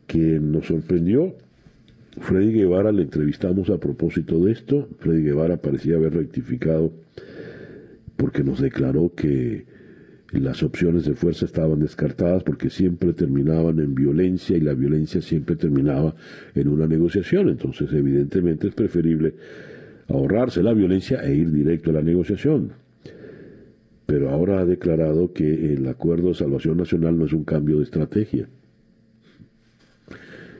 [0.08, 1.36] que nos sorprendió.
[2.20, 4.90] Freddy Guevara le entrevistamos a propósito de esto.
[5.00, 6.92] Freddy Guevara parecía haber rectificado
[8.18, 9.64] porque nos declaró que
[10.34, 15.56] las opciones de fuerza estaban descartadas porque siempre terminaban en violencia y la violencia siempre
[15.56, 16.14] terminaba
[16.56, 17.48] en una negociación.
[17.48, 19.34] Entonces, evidentemente es preferible
[20.10, 22.89] ahorrarse la violencia e ir directo a la negociación.
[24.10, 27.84] Pero ahora ha declarado que el acuerdo de salvación nacional no es un cambio de
[27.84, 28.50] estrategia.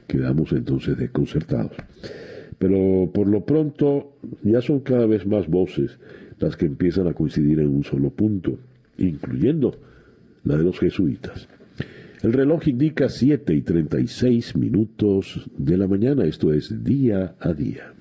[0.06, 1.72] Quedamos entonces desconcertados.
[2.56, 4.12] Pero por lo pronto
[4.44, 5.98] ya son cada vez más voces
[6.38, 8.56] las que empiezan a coincidir en un solo punto
[8.98, 9.74] incluyendo
[10.44, 11.48] la de los jesuitas.
[12.22, 17.94] El reloj indica 7 y 36 minutos de la mañana, esto es día a día.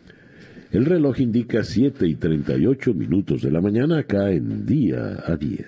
[0.71, 5.65] El reloj indica 7 y 38 minutos de la mañana acá en día a día.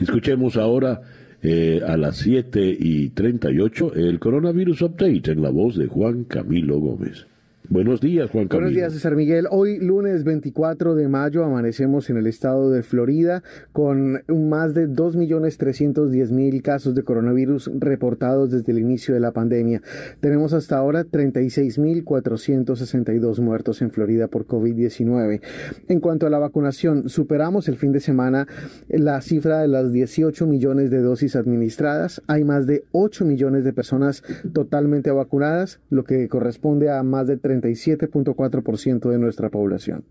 [0.00, 1.00] Escuchemos ahora
[1.42, 6.78] eh, a las 7 y 38 el coronavirus update en la voz de Juan Camilo
[6.78, 7.26] Gómez.
[7.72, 8.66] Buenos días, Juan Camilo.
[8.66, 9.46] Buenos días, César Miguel.
[9.48, 16.62] Hoy, lunes 24 de mayo, amanecemos en el estado de Florida con más de 2.310.000
[16.62, 19.82] casos de coronavirus reportados desde el inicio de la pandemia.
[20.18, 25.40] Tenemos hasta ahora 36.462 muertos en Florida por COVID-19.
[25.86, 28.48] En cuanto a la vacunación, superamos el fin de semana
[28.88, 32.20] la cifra de las 18 millones de dosis administradas.
[32.26, 37.36] Hay más de 8 millones de personas totalmente vacunadas, lo que corresponde a más de
[37.36, 40.04] 30 37.4% de nuestra población.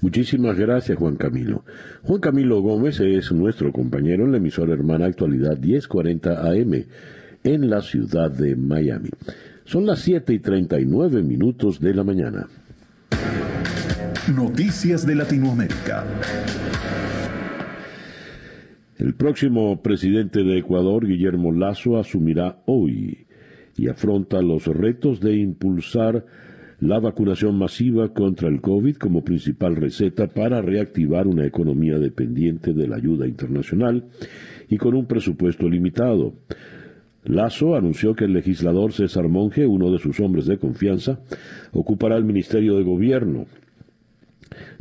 [0.00, 1.64] Muchísimas gracias, Juan Camilo.
[2.02, 6.84] Juan Camilo Gómez es nuestro compañero en la emisora hermana Actualidad 1040 AM
[7.42, 9.10] en la ciudad de Miami.
[9.64, 12.48] Son las 7 y 39 minutos de la mañana.
[14.34, 16.04] Noticias de Latinoamérica.
[18.98, 23.26] El próximo presidente de Ecuador, Guillermo Lazo, asumirá hoy
[23.80, 26.26] y afronta los retos de impulsar
[26.80, 32.86] la vacunación masiva contra el COVID como principal receta para reactivar una economía dependiente de
[32.86, 34.04] la ayuda internacional
[34.68, 36.34] y con un presupuesto limitado.
[37.24, 41.20] Lazo anunció que el legislador César Monge, uno de sus hombres de confianza,
[41.72, 43.46] ocupará el Ministerio de Gobierno.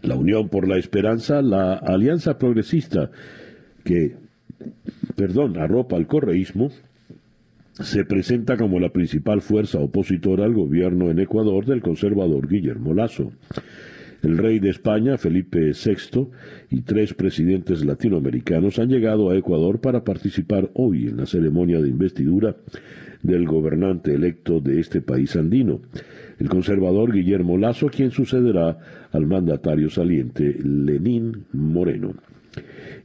[0.02, 3.12] La Unión por la Esperanza, la Alianza Progresista,
[3.86, 4.18] que,
[5.16, 6.70] perdón, arropa al correísmo,
[7.82, 13.32] se presenta como la principal fuerza opositora al gobierno en Ecuador del conservador Guillermo Lazo.
[14.22, 16.28] El rey de España, Felipe VI,
[16.70, 21.88] y tres presidentes latinoamericanos han llegado a Ecuador para participar hoy en la ceremonia de
[21.88, 22.58] investidura
[23.24, 25.82] del gobernante electo de este país andino,
[26.38, 28.78] el conservador Guillermo Lazo, quien sucederá
[29.12, 32.14] al mandatario saliente Lenín Moreno.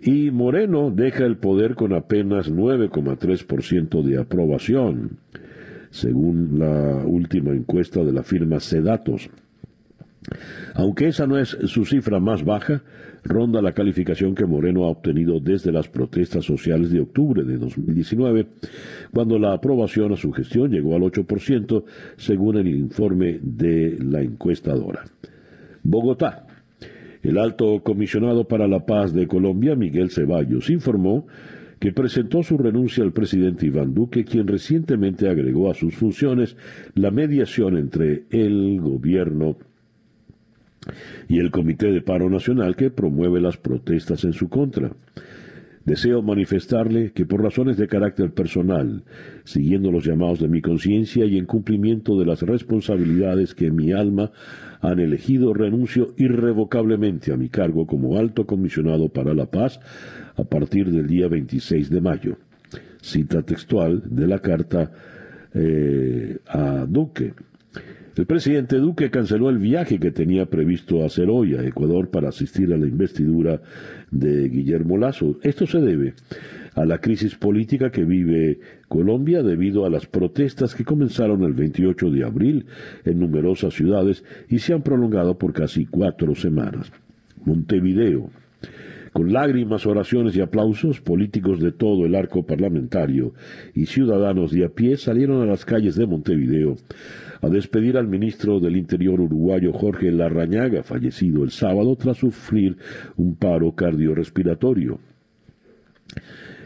[0.07, 5.17] Y Moreno deja el poder con apenas 9,3% de aprobación,
[5.91, 9.31] según la última encuesta de la firma Sedatos.
[10.75, 12.83] Aunque esa no es su cifra más baja,
[13.23, 18.47] ronda la calificación que Moreno ha obtenido desde las protestas sociales de octubre de 2019,
[19.11, 21.83] cuando la aprobación a su gestión llegó al 8%,
[22.19, 25.05] según el informe de la encuestadora.
[25.83, 26.47] Bogotá.
[27.25, 31.27] El alto comisionado para la paz de Colombia, Miguel Ceballos, informó
[31.81, 36.57] que presentó su renuncia al presidente Iván Duque, quien recientemente agregó a sus funciones
[36.95, 39.57] la mediación entre el gobierno
[41.27, 44.93] y el Comité de Paro Nacional que promueve las protestas en su contra.
[45.85, 49.05] Deseo manifestarle que por razones de carácter personal,
[49.45, 54.33] siguiendo los llamados de mi conciencia y en cumplimiento de las responsabilidades que mi alma
[54.85, 59.81] han elegido, renuncio irrevocablemente a mi cargo como alto comisionado para la paz
[60.37, 62.37] a partir del día 26 de mayo.
[63.01, 64.93] Cita textual de la carta
[65.55, 67.33] eh, a Duque.
[68.17, 72.73] El presidente Duque canceló el viaje que tenía previsto hacer hoy a Ecuador para asistir
[72.73, 73.61] a la investidura
[74.11, 75.39] de Guillermo Lazo.
[75.43, 76.15] Esto se debe
[76.75, 78.59] a la crisis política que vive
[78.89, 82.67] Colombia debido a las protestas que comenzaron el 28 de abril
[83.05, 86.91] en numerosas ciudades y se han prolongado por casi cuatro semanas.
[87.45, 88.31] Montevideo.
[89.13, 93.33] Con lágrimas, oraciones y aplausos, políticos de todo el arco parlamentario
[93.73, 96.77] y ciudadanos de a pie salieron a las calles de Montevideo
[97.41, 102.77] a despedir al ministro del Interior uruguayo Jorge Larrañaga, fallecido el sábado tras sufrir
[103.17, 104.99] un paro cardiorrespiratorio.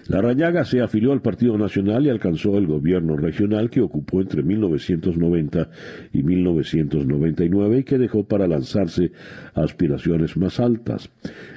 [0.08, 4.42] La Rañaga se afilió al Partido Nacional y alcanzó el gobierno regional que ocupó entre
[4.42, 5.68] 1990
[6.14, 9.12] y 1999 y que dejó para lanzarse
[9.52, 11.10] a aspiraciones más altas.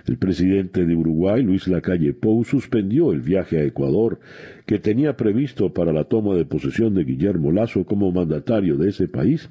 [0.06, 4.20] El presidente de Uruguay, Luis Lacalle Pou, suspendió el viaje a Ecuador
[4.66, 9.08] que tenía previsto para la toma de posesión de Guillermo Lazo como mandatario de ese
[9.08, 9.50] país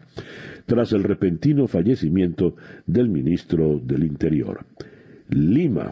[0.66, 2.54] tras el repentino fallecimiento
[2.86, 4.66] del ministro del Interior.
[5.30, 5.90] Lima.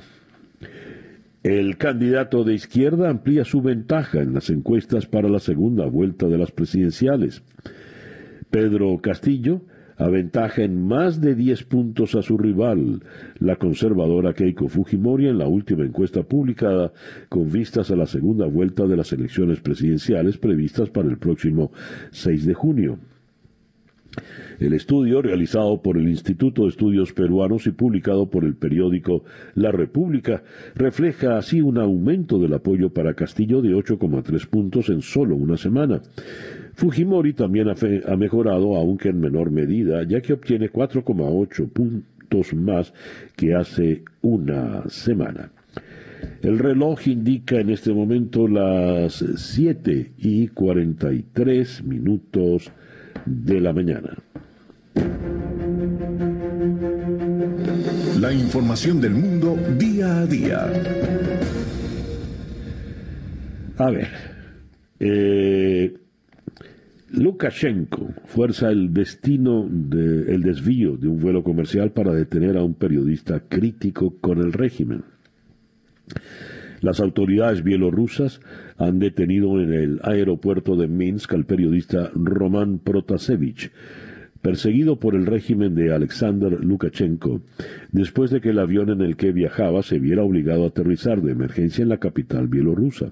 [1.43, 6.37] El candidato de izquierda amplía su ventaja en las encuestas para la segunda vuelta de
[6.37, 7.43] las presidenciales.
[8.51, 9.63] Pedro Castillo
[9.99, 13.03] aventaja en más de 10 puntos a su rival,
[13.41, 16.93] la conservadora Keiko Fujimori, en la última encuesta publicada
[17.29, 21.73] con vistas a la segunda vuelta de las elecciones presidenciales previstas para el próximo
[22.13, 22.99] 6 de junio.
[24.61, 29.23] El estudio, realizado por el Instituto de Estudios Peruanos y publicado por el periódico
[29.55, 30.43] La República,
[30.75, 36.01] refleja así un aumento del apoyo para Castillo de 8,3 puntos en solo una semana.
[36.75, 42.93] Fujimori también ha, mejorado, aunque en menor medida, ya que obtiene 4,8 puntos más
[43.37, 45.53] que hace una semana.
[46.43, 52.73] El reloj indica en este momento las 7 y 43 minutos
[53.25, 54.17] de la mañana.
[58.21, 60.73] La información del mundo día a día.
[63.79, 64.09] A ver,
[64.99, 65.95] eh,
[67.11, 72.75] Lukashenko fuerza el destino de, el desvío de un vuelo comercial para detener a un
[72.75, 75.05] periodista crítico con el régimen.
[76.81, 78.41] Las autoridades bielorrusas
[78.77, 83.73] han detenido en el aeropuerto de Minsk al periodista Roman Protasevich,
[84.43, 87.41] perseguido por el régimen de Alexander Lukashenko,
[87.93, 91.33] después de que el avión en el que viajaba se viera obligado a aterrizar de
[91.33, 93.11] emergencia en la capital bielorrusa.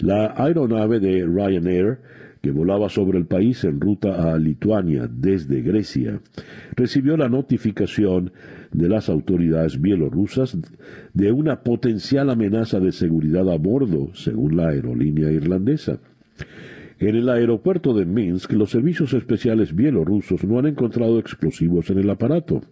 [0.00, 1.98] La aeronave de Ryanair
[2.44, 6.20] que volaba sobre el país en ruta a Lituania desde Grecia,
[6.76, 8.32] recibió la notificación
[8.70, 10.54] de las autoridades bielorrusas
[11.14, 16.00] de una potencial amenaza de seguridad a bordo, según la aerolínea irlandesa.
[16.98, 22.10] En el aeropuerto de Minsk, los servicios especiales bielorrusos no han encontrado explosivos en el
[22.10, 22.62] aparato.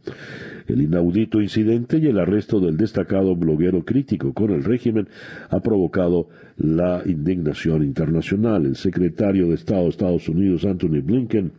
[0.67, 5.09] El inaudito incidente y el arresto del destacado bloguero crítico con el régimen
[5.51, 8.67] ha provocado la indignación internacional.
[8.67, 11.53] El secretario de Estado de Estados Unidos, Anthony Blinken,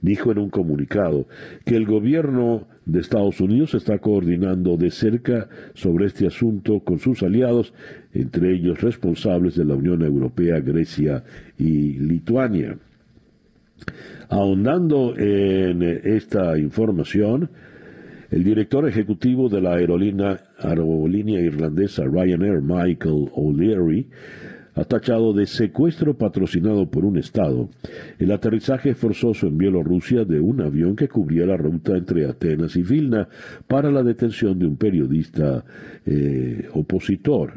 [0.00, 1.26] dijo en un comunicado
[1.64, 7.22] que el gobierno de Estados Unidos está coordinando de cerca sobre este asunto con sus
[7.22, 7.74] aliados,
[8.14, 11.22] entre ellos responsables de la Unión Europea, Grecia
[11.58, 12.78] y Lituania.
[14.30, 17.50] Ahondando en esta información,
[18.30, 24.06] el director ejecutivo de la aerolínea, aerolínea irlandesa Ryanair, Michael O'Leary,
[24.74, 27.68] ha tachado de secuestro patrocinado por un Estado
[28.18, 32.82] el aterrizaje forzoso en Bielorrusia de un avión que cubría la ruta entre Atenas y
[32.82, 33.28] Vilna
[33.66, 35.64] para la detención de un periodista
[36.06, 37.54] eh, opositor.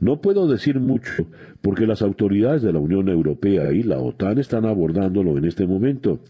[0.00, 1.26] No puedo decir mucho
[1.60, 6.20] porque las autoridades de la Unión Europea y la OTAN están abordándolo en este momento,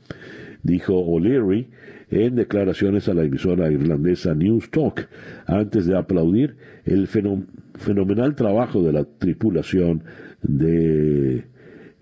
[0.62, 1.68] dijo O'Leary
[2.10, 5.08] en declaraciones a la emisora irlandesa News Talk
[5.46, 10.02] antes de aplaudir el fenomenal trabajo de la tripulación
[10.42, 11.44] de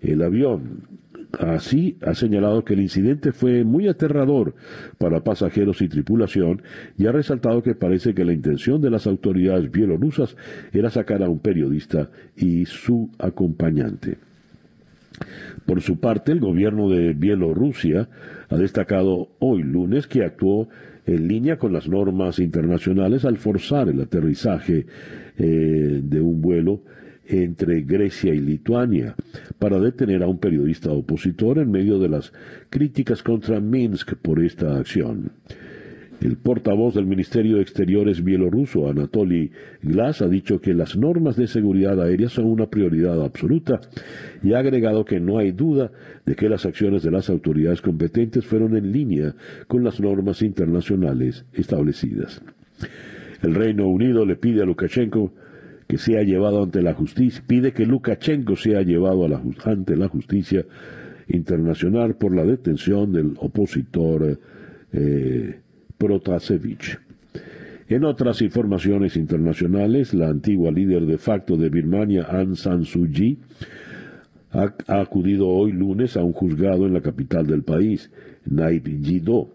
[0.01, 0.93] el avión.
[1.39, 4.53] Así ha señalado que el incidente fue muy aterrador
[4.99, 6.61] para pasajeros y tripulación
[6.95, 10.35] y ha resaltado que parece que la intención de las autoridades bielorrusas
[10.71, 14.17] era sacar a un periodista y su acompañante.
[15.65, 18.09] Por su parte, el gobierno de Bielorrusia
[18.49, 20.67] ha destacado hoy lunes que actuó
[21.05, 24.85] en línea con las normas internacionales al forzar el aterrizaje
[25.37, 26.81] eh, de un vuelo
[27.25, 29.15] entre Grecia y Lituania
[29.59, 32.33] para detener a un periodista opositor en medio de las
[32.69, 35.31] críticas contra Minsk por esta acción.
[36.23, 39.51] El portavoz del Ministerio de Exteriores bielorruso, Anatoly
[39.81, 43.81] Glass, ha dicho que las normas de seguridad aérea son una prioridad absoluta
[44.41, 45.91] y ha agregado que no hay duda
[46.25, 49.35] de que las acciones de las autoridades competentes fueron en línea
[49.67, 52.41] con las normas internacionales establecidas.
[53.41, 55.33] El Reino Unido le pide a Lukashenko
[55.89, 59.27] que sea llevado ante la justicia, pide que Lukashenko sea llevado
[59.65, 60.65] ante la justicia
[61.27, 64.39] internacional por la detención del opositor
[64.93, 65.62] eh,
[65.97, 66.99] Protasevich.
[67.89, 73.37] En otras informaciones internacionales, la antigua líder de facto de Birmania, Aung San Suu Kyi,
[74.51, 78.09] ha, acudido hoy lunes a un juzgado en la capital del país,
[78.45, 79.49] Naypyidaw,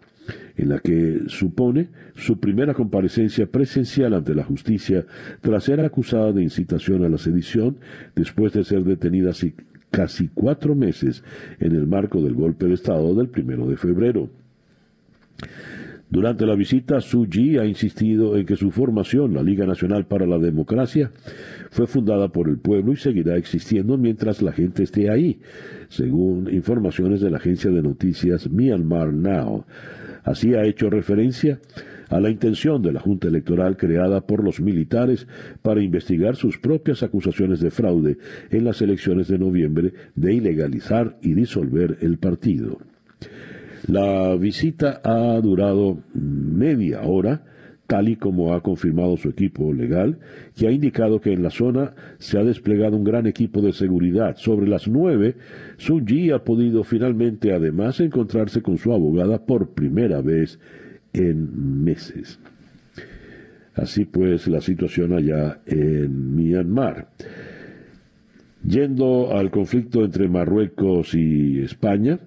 [0.57, 5.07] en la que supone su primera comparecencia presencial ante la justicia
[5.41, 7.79] tras ser acusada de incitación a la sedición
[8.15, 9.33] después de ser detenida
[9.91, 11.23] casi cuatro meses
[11.61, 14.29] en el marco del golpe de Estado del primero de febrero.
[16.11, 20.27] Durante la visita, Su Ji ha insistido en que su formación, la Liga Nacional para
[20.27, 21.11] la Democracia,
[21.71, 25.41] fue fundada por el pueblo y seguirá existiendo mientras la gente esté ahí,
[25.89, 29.67] según informaciones de la agencia de noticias Myanmar Now.
[30.25, 31.61] Así ha hecho referencia
[32.09, 35.27] a la intención de la Junta Electoral creada por los militares
[35.61, 38.17] para investigar sus propias acusaciones de fraude
[38.51, 42.79] en las elecciones de noviembre de ilegalizar y disolver el partido.
[43.89, 47.43] La visita ha durado media hora,
[47.87, 50.19] tal y como ha confirmado su equipo legal,
[50.55, 54.37] que ha indicado que en la zona se ha desplegado un gran equipo de seguridad.
[54.37, 55.37] Sobre las nueve,
[55.79, 60.59] Sun Ji ha podido finalmente además encontrarse con su abogada por primera vez
[61.15, 62.39] en meses.
[63.75, 67.09] Así pues, la situación allá en Myanmar.
[68.67, 72.19] Yendo al conflicto entre Marruecos y España,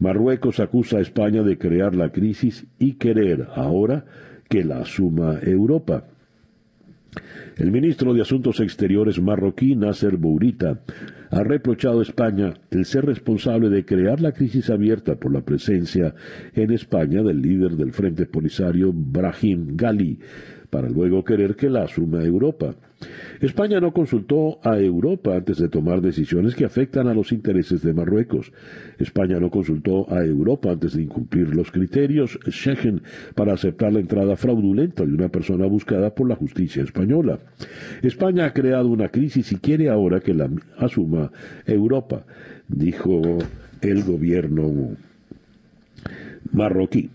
[0.00, 4.06] Marruecos acusa a España de crear la crisis y querer ahora
[4.48, 6.04] que la asuma Europa.
[7.56, 10.80] El ministro de Asuntos Exteriores marroquí, Nasser Bourita,
[11.30, 16.14] ha reprochado a España el ser responsable de crear la crisis abierta por la presencia
[16.54, 20.18] en España del líder del Frente Polisario, Brahim Ghali,
[20.70, 22.74] para luego querer que la asuma Europa.
[23.40, 27.94] España no consultó a Europa antes de tomar decisiones que afectan a los intereses de
[27.94, 28.52] Marruecos.
[28.98, 33.02] España no consultó a Europa antes de incumplir los criterios Schengen
[33.34, 37.38] para aceptar la entrada fraudulenta de una persona buscada por la justicia española.
[38.02, 41.32] España ha creado una crisis y quiere ahora que la asuma
[41.66, 42.24] Europa,
[42.68, 43.38] dijo
[43.80, 44.96] el gobierno
[46.52, 47.10] marroquí.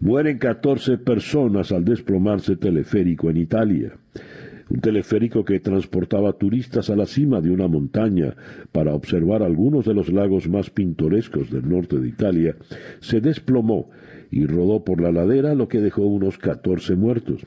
[0.00, 3.96] Mueren 14 personas al desplomarse teleférico en Italia
[4.68, 8.34] un teleférico que transportaba turistas a la cima de una montaña
[8.72, 12.56] para observar algunos de los lagos más pintorescos del norte de Italia,
[13.00, 13.90] se desplomó
[14.30, 17.46] y rodó por la ladera, lo que dejó unos 14 muertos.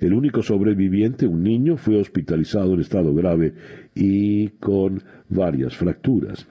[0.00, 3.54] El único sobreviviente, un niño, fue hospitalizado en estado grave
[3.94, 6.46] y con varias fracturas.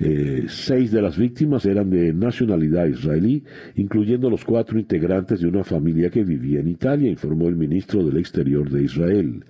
[0.00, 3.42] Eh, seis de las víctimas eran de nacionalidad israelí,
[3.74, 8.16] incluyendo los cuatro integrantes de una familia que vivía en Italia, informó el ministro del
[8.16, 9.44] Exterior de Israel.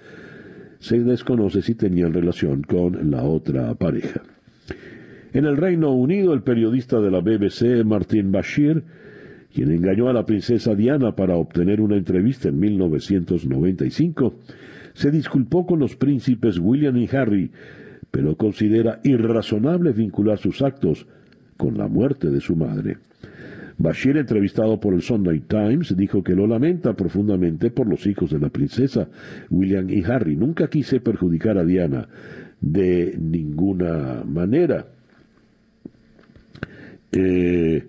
[0.78, 4.22] Se desconoce si tenían relación con la otra pareja.
[5.34, 8.84] En el Reino Unido, el periodista de la BBC, Martin Bashir,
[9.52, 14.34] quien engañó a la princesa Diana para obtener una entrevista en 1995,
[14.94, 17.50] se disculpó con los príncipes William y Harry
[18.10, 21.06] pero considera irrazonable vincular sus actos
[21.56, 22.98] con la muerte de su madre.
[23.76, 28.40] Bashir, entrevistado por el Sunday Times, dijo que lo lamenta profundamente por los hijos de
[28.40, 29.08] la princesa,
[29.50, 30.34] William y Harry.
[30.34, 32.08] Nunca quise perjudicar a Diana
[32.60, 34.86] de ninguna manera.
[37.12, 37.86] Eh,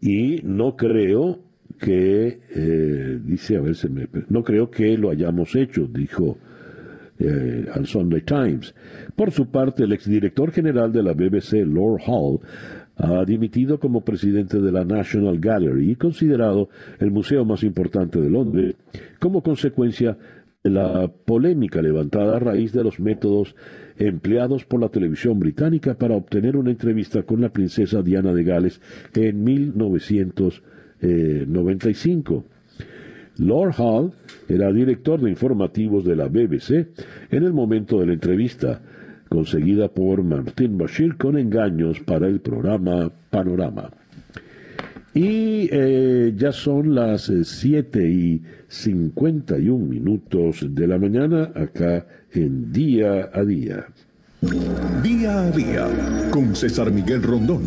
[0.00, 1.38] y no creo
[1.78, 6.38] que, eh, dice, a ver, se me, no creo que lo hayamos hecho, dijo
[7.22, 8.74] eh, al Sunday Times.
[9.14, 12.40] Por su parte, el exdirector general de la BBC, Lord Hall,
[12.96, 16.68] ha dimitido como presidente de la National Gallery, considerado
[16.98, 18.74] el museo más importante de Londres,
[19.18, 20.18] como consecuencia
[20.62, 23.56] de la polémica levantada a raíz de los métodos
[23.96, 28.80] empleados por la televisión británica para obtener una entrevista con la princesa Diana de Gales
[29.14, 32.44] en 1995.
[33.38, 34.12] Lord Hall
[34.48, 36.88] era director de informativos de la BBC
[37.30, 38.80] en el momento de la entrevista,
[39.28, 43.90] conseguida por Martin Bashir con engaños para el programa Panorama.
[45.14, 52.72] Y eh, ya son las 7 eh, y 51 minutos de la mañana acá en
[52.72, 53.86] Día a Día.
[55.02, 55.88] Día a Día
[56.30, 57.64] con César Miguel Rondón.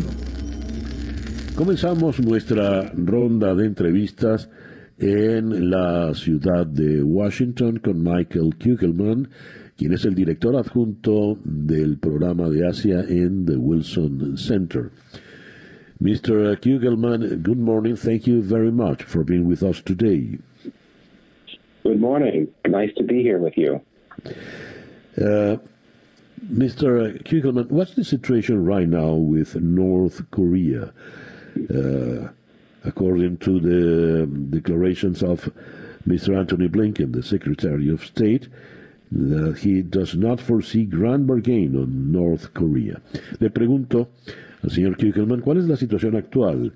[1.54, 4.50] Comenzamos nuestra ronda de entrevistas
[4.98, 9.28] en la ciudad de Washington con Michael Kugelman,
[9.76, 14.90] quien es el director adjunto del programa de Asia en the Wilson Center.
[16.00, 16.56] Mr.
[16.60, 17.96] Kugelman, good morning.
[17.96, 20.38] Thank you very much for being with us today.
[21.82, 22.48] Good morning.
[22.66, 23.80] Nice to be here with you.
[25.16, 25.56] Uh,
[26.52, 27.22] Mr.
[27.24, 30.92] Kugelman, what's the situation right now with North Korea?
[31.70, 32.28] Uh,
[32.86, 35.50] according to the um, declarations of
[36.06, 36.38] Mr.
[36.38, 38.48] Anthony Blinken, the Secretary of State,
[39.10, 43.00] that he does not foresee grand bargain on North Korea.
[43.40, 44.08] Le pregunto
[44.62, 46.72] al señor Kirkelman cuál es la situación actual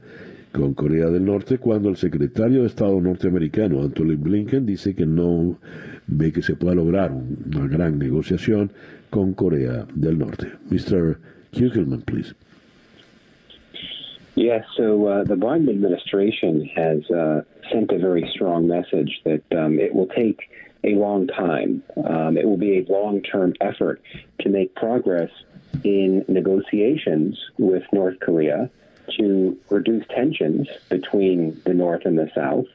[0.53, 5.59] con Corea del Norte cuando el secretario de Estado norteamericano, Anthony Blinken, dice que no
[6.07, 8.73] ve que se pueda lograr una gran negociación
[9.11, 10.49] con Corea del Norte.
[10.71, 11.19] Mr.
[11.53, 12.35] Kugelman, please.
[14.35, 19.79] Yes, so uh, the Biden administration has uh, sent a very strong message that um,
[19.79, 20.49] it will take
[20.85, 21.83] a long time.
[22.09, 24.01] Um, it will be a long term effort
[24.41, 25.31] to make progress
[25.85, 28.71] in negotiations with North Korea
[29.19, 32.67] to reduce tensions between the North and the South.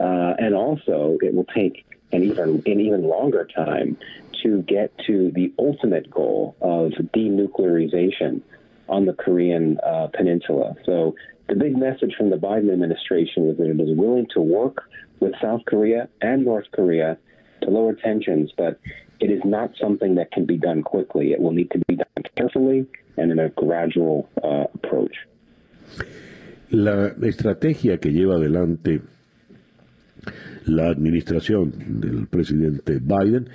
[0.00, 3.96] Uh, and also, it will take an even, an even longer time
[4.42, 8.42] to get to the ultimate goal of denuclearization
[8.88, 10.74] on the Korean uh, Peninsula.
[10.84, 11.14] So,
[11.48, 14.84] the big message from the Biden administration is that it is willing to work
[15.20, 17.18] with South Korea and North Korea
[17.62, 18.80] to lower tensions, but
[19.20, 21.32] it is not something that can be done quickly.
[21.32, 25.16] It will need to be done carefully and in a gradual uh, approach.
[26.70, 29.00] La estrategia que lleva adelante
[30.66, 33.48] la administración del presidente Biden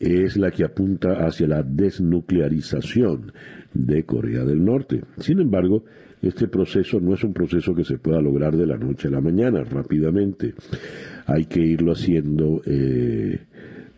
[0.00, 3.32] es la que apunta hacia la desnuclearización
[3.76, 5.02] de Corea del Norte.
[5.18, 5.84] Sin embargo,
[6.22, 9.20] este proceso no es un proceso que se pueda lograr de la noche a la
[9.20, 10.54] mañana, rápidamente.
[11.26, 13.40] Hay que irlo haciendo eh,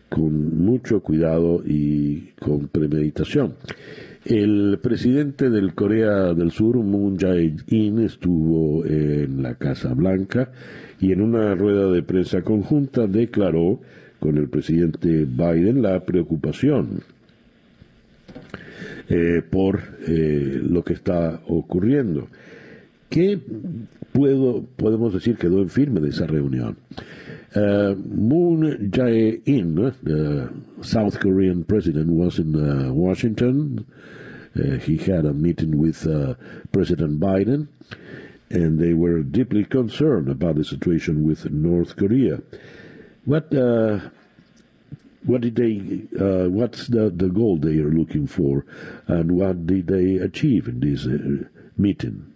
[0.09, 3.53] con mucho cuidado y con premeditación.
[4.25, 10.51] El presidente del Corea del Sur, Moon Jae-in, estuvo en la Casa Blanca
[10.99, 13.79] y en una rueda de prensa conjunta declaró
[14.19, 17.01] con el presidente Biden la preocupación
[19.09, 22.27] eh, por eh, lo que está ocurriendo.
[23.09, 23.39] ¿Qué
[24.11, 26.77] puedo, podemos decir quedó en firme de esa reunión?
[27.55, 30.49] Uh, Moon Jae-in, the
[30.83, 33.87] South Korean president, was in uh, Washington.
[34.85, 36.05] He had a meeting with
[36.71, 37.67] President Biden,
[38.51, 42.41] and they were deeply concerned about the situation with North Korea.
[43.25, 43.51] What
[45.25, 46.07] what did they?
[46.19, 48.65] Uh, what's the the goal they are looking for,
[49.07, 51.05] and what did they achieve in this
[51.77, 52.33] meeting,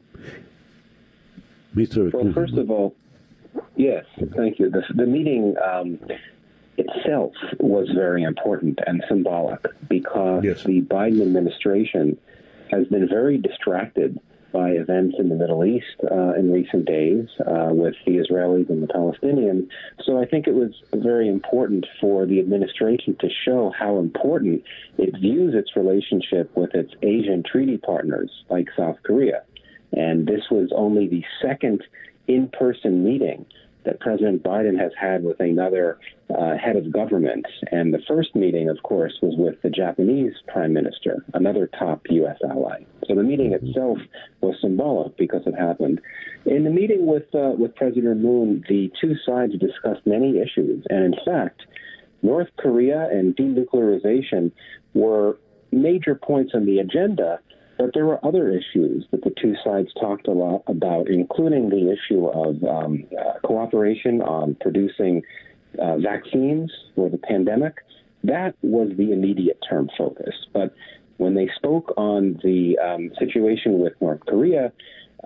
[1.74, 2.10] Mister?
[2.10, 2.96] Well, first of all,
[3.76, 4.06] Yes,
[4.36, 4.70] thank you.
[4.70, 6.00] The, the meeting um,
[6.78, 10.64] itself was very important and symbolic because yes.
[10.64, 12.18] the Biden administration
[12.72, 14.20] has been very distracted
[14.54, 18.84] by events in the Middle East uh, in recent days uh, with the Israelis and
[18.84, 19.68] the Palestinians.
[20.06, 24.64] So I think it was very important for the administration to show how important
[24.98, 29.44] it views its relationship with its Asian treaty partners like South Korea.
[29.92, 31.84] And this was only the second
[32.28, 33.46] in person meeting
[33.86, 37.46] that President Biden has had with another uh, head of government.
[37.72, 42.38] And the first meeting, of course, was with the Japanese prime minister, another top U.S.
[42.50, 42.84] ally.
[43.08, 43.68] So the meeting mm-hmm.
[43.68, 43.98] itself
[44.42, 46.02] was symbolic because it happened.
[46.46, 51.14] In the meeting with uh, with President Moon, the two sides discussed many issues, and
[51.14, 51.62] in fact,
[52.22, 54.52] North Korea and denuclearization
[54.94, 55.38] were
[55.72, 57.40] major points on the agenda
[57.84, 61.92] but there were other issues that the two sides talked a lot about, including the
[61.92, 65.22] issue of um, uh, cooperation on producing
[65.78, 67.74] uh, vaccines for the pandemic.
[68.24, 70.34] That was the immediate term focus.
[70.54, 70.74] But
[71.18, 74.72] when they spoke on the um, situation with North Korea,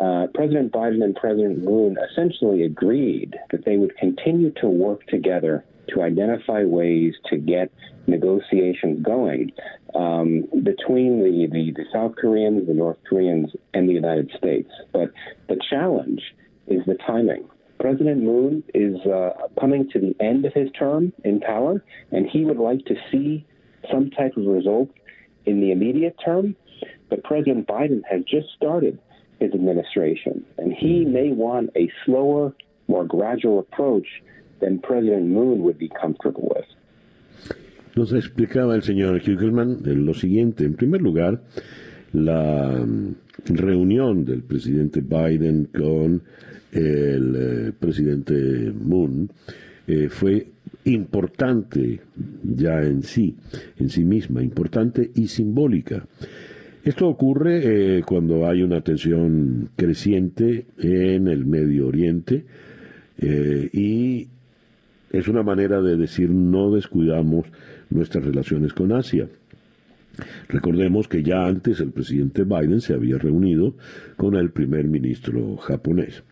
[0.01, 5.63] uh, President Biden and President Moon essentially agreed that they would continue to work together
[5.89, 7.71] to identify ways to get
[8.07, 9.51] negotiations going
[9.95, 14.69] um, between the, the, the, South Koreans, the North Koreans, and the United States.
[14.91, 15.11] But
[15.47, 16.21] the challenge
[16.67, 17.47] is the timing.
[17.79, 22.43] President Moon is uh, coming to the end of his term in power, and he
[22.43, 23.45] would like to see
[23.91, 24.89] some type of result
[25.45, 26.55] in the immediate term.
[27.09, 28.99] But President Biden has just started
[29.39, 32.53] his administration, and he may want a slower,
[32.87, 34.07] more gradual approach
[34.59, 36.65] than President Moon would be comfortable.
[37.95, 40.65] Nos explicaba el señor Hugelman lo siguiente.
[40.65, 41.41] En primer lugar,
[42.13, 43.15] la mm,
[43.55, 46.21] reunión del presidente Biden con
[46.71, 49.31] el eh, presidente Moon
[49.87, 50.47] eh, fue
[50.85, 52.01] importante
[52.43, 53.35] ya en sí,
[53.79, 56.05] en sí misma, importante y simbólica.
[56.83, 62.45] Esto ocurre eh, cuando hay una tensión creciente en el Medio Oriente
[63.19, 64.27] y
[65.11, 67.45] es una manera de decir no descuidamos
[67.89, 69.27] nuestras relaciones con Asia.
[70.49, 73.75] Recordemos que ya antes el presidente Biden se había reunido
[74.15, 76.23] con el primer ministro japonés.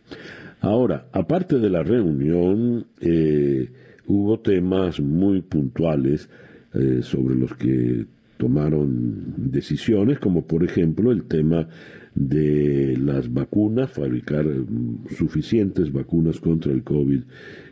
[0.61, 3.69] Ahora, aparte de la reunión, eh,
[4.07, 6.29] hubo temas muy puntuales
[6.73, 8.05] eh, sobre los que
[8.37, 11.67] tomaron decisiones como por ejemplo el tema
[12.15, 17.25] de las vacunas, fabricar mm, suficientes vacunas contra el COVID-19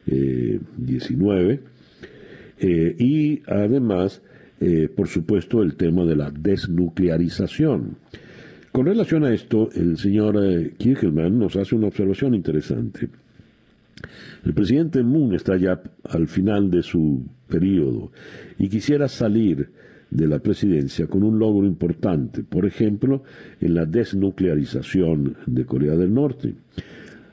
[0.06, 0.60] eh,
[2.98, 4.22] y además,
[4.60, 7.98] eh, por supuesto, el tema de la desnuclearización.
[8.72, 13.10] Con relación a esto, el señor eh, Kirchmann nos hace una observación interesante.
[14.46, 18.12] El presidente Moon está ya al final de su periodo
[18.58, 19.70] y quisiera salir
[20.10, 23.24] de la presidencia con un logro importante, por ejemplo,
[23.60, 26.54] en la desnuclearización de Corea del Norte.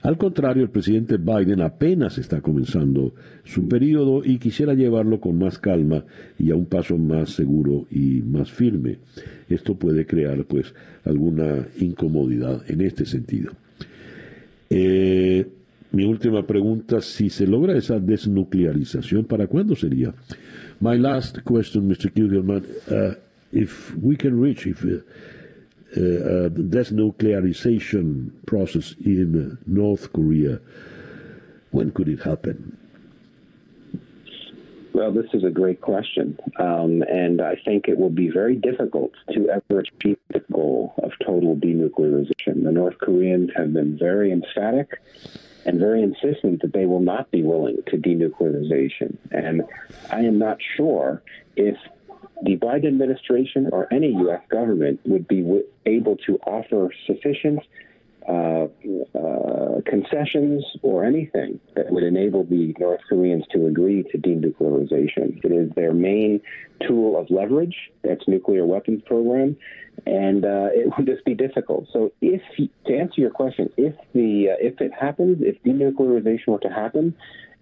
[0.03, 5.59] Al contrario, el presidente Biden apenas está comenzando su periodo y quisiera llevarlo con más
[5.59, 6.05] calma
[6.39, 8.99] y a un paso más seguro y más firme.
[9.49, 10.75] Esto puede crear, pues,
[11.05, 13.53] alguna incomodidad en este sentido.
[14.71, 15.47] Eh,
[15.93, 20.15] mi última pregunta, si se logra esa desnuclearización, ¿para cuándo sería?
[20.81, 22.13] My last question, Mr.
[22.13, 23.15] Kugelman, uh,
[23.53, 25.03] if we can reach, if uh,
[25.97, 30.61] uh, denuclearization process in North Korea,
[31.71, 32.77] when could it happen?
[34.93, 36.39] Well, this is a great question.
[36.59, 41.13] Um, and I think it will be very difficult to ever achieve the goal of
[41.25, 42.65] total denuclearization.
[42.65, 45.01] The North Koreans have been very emphatic
[45.65, 49.17] and very insistent that they will not be willing to denuclearization.
[49.31, 49.63] And
[50.11, 51.23] I am not sure
[51.57, 51.77] if
[52.43, 54.41] the Biden administration or any U.S.
[54.49, 57.61] government would be w- able to offer sufficient
[58.29, 58.67] uh,
[59.15, 65.43] uh, concessions or anything that would enable the North Koreans to agree to denuclearization.
[65.45, 66.41] It is their main
[66.87, 69.57] tool of leverage, that's nuclear weapons program,
[70.07, 71.89] and uh, it would just be difficult.
[71.93, 72.43] So, if
[72.87, 77.15] to answer your question, if the uh, if it happens, if denuclearization were to happen,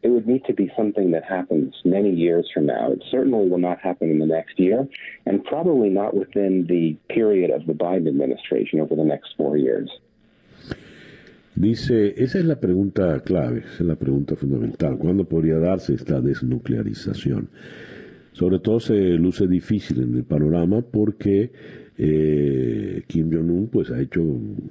[0.03, 2.92] it would need to be something that happens many years from now.
[2.92, 4.86] It certainly will not happen in the next year,
[5.26, 9.90] and probably not within the period of the Biden administration over the next four years.
[11.57, 14.96] Dice, esa es la pregunta clave, esa es la pregunta fundamental.
[14.96, 17.49] ¿Cuándo podría darse esta desnuclearización?
[18.32, 21.51] Sobre todo se luce difícil en el panorama porque
[21.96, 24.70] eh, Kim Jong-un pues ha hecho un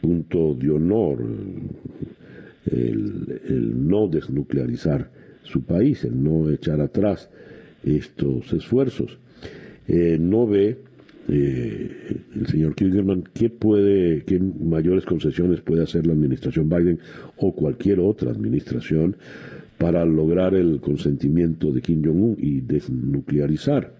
[0.00, 1.18] punto de honor
[2.70, 5.10] el, no desnuclearizar
[5.42, 7.30] su país, el no echar atrás
[7.84, 9.18] estos esfuerzos.
[9.86, 10.78] Eh, no ve
[11.28, 16.98] eh, el señor Kirchnerman qué puede, qué mayores concesiones puede hacer la administración Biden
[17.36, 19.16] o cualquier otra administración
[19.76, 23.94] para lograr el consentimiento de Kim Jong-un y desnuclearizar.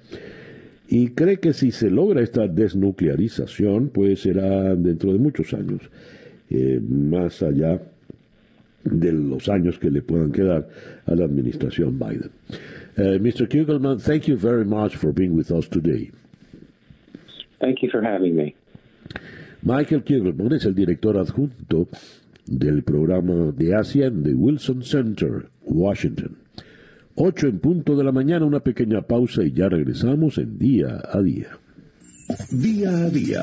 [0.89, 5.83] Y cree que si se logra esta desnuclearización, pues será dentro de muchos años,
[6.49, 7.81] eh, más allá
[8.85, 10.69] de los años que le puedan quedar
[11.07, 12.31] a la administración Biden.
[12.97, 13.49] Uh, Mr.
[13.49, 16.11] Kugelman, thank you very much for being with us today.
[17.61, 18.55] Thank you for having me.
[19.63, 21.89] Michael Kugelman es el director adjunto
[22.47, 26.37] del programa de Asia en the Wilson Center, Washington.
[27.15, 31.21] Ocho en punto de la mañana, una pequeña pausa y ya regresamos en día a
[31.21, 31.59] día.
[32.51, 33.43] Día a día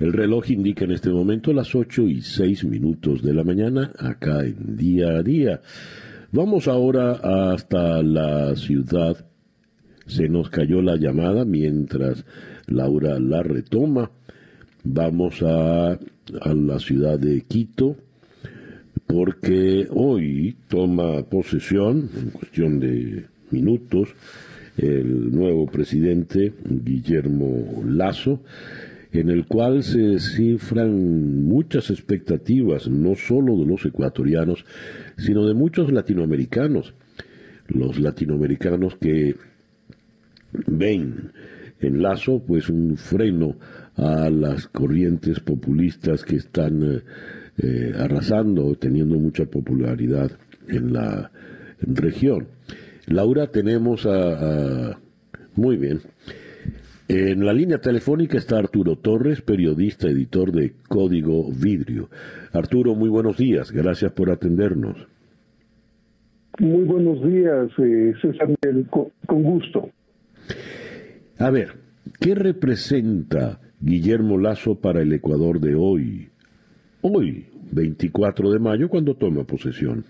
[0.00, 4.44] el reloj indica en este momento las 8 y 6 minutos de la mañana, acá
[4.44, 5.60] en día a día.
[6.32, 7.12] Vamos ahora
[7.52, 9.26] hasta la ciudad.
[10.06, 12.24] Se nos cayó la llamada mientras
[12.66, 14.10] Laura la retoma.
[14.84, 17.96] Vamos a, a la ciudad de Quito
[19.06, 24.08] porque hoy toma posesión, en cuestión de minutos,
[24.78, 28.40] el nuevo presidente Guillermo Lazo
[29.12, 34.64] en el cual se cifran muchas expectativas, no solo de los ecuatorianos,
[35.18, 36.94] sino de muchos latinoamericanos.
[37.68, 39.36] Los latinoamericanos que
[40.66, 41.32] ven
[41.80, 43.56] en Lazo pues un freno
[43.96, 47.00] a las corrientes populistas que están eh,
[47.58, 50.30] eh, arrasando, teniendo mucha popularidad
[50.68, 51.30] en la
[51.80, 52.46] región.
[53.06, 54.98] Laura, tenemos a
[55.56, 56.00] muy bien.
[57.12, 62.08] En la línea telefónica está Arturo Torres, periodista, editor de Código Vidrio.
[62.52, 65.08] Arturo, muy buenos días, gracias por atendernos.
[66.60, 68.48] Muy buenos días, eh, César,
[69.26, 69.90] con gusto.
[71.38, 71.72] A ver,
[72.20, 76.28] ¿qué representa Guillermo Lazo para el Ecuador de hoy?
[77.00, 80.04] Hoy, 24 de mayo, cuando toma posesión.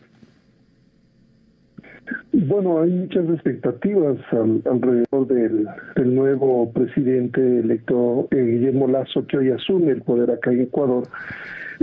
[2.33, 5.67] Bueno, hay muchas expectativas alrededor del,
[6.15, 11.05] nuevo presidente electo eh, Guillermo Lazo que hoy asume el poder acá en Ecuador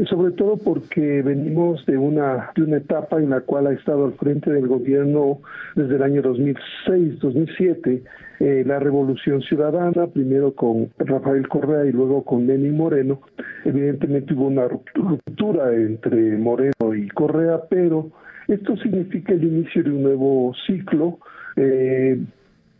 [0.05, 4.13] sobre todo porque venimos de una, de una etapa en la cual ha estado al
[4.13, 5.39] frente del gobierno
[5.75, 8.03] desde el año 2006-2007
[8.39, 13.21] eh, la Revolución Ciudadana, primero con Rafael Correa y luego con Lenín Moreno.
[13.65, 18.11] Evidentemente hubo una ruptura entre Moreno y Correa, pero
[18.47, 21.19] esto significa el inicio de un nuevo ciclo.
[21.55, 22.19] Eh,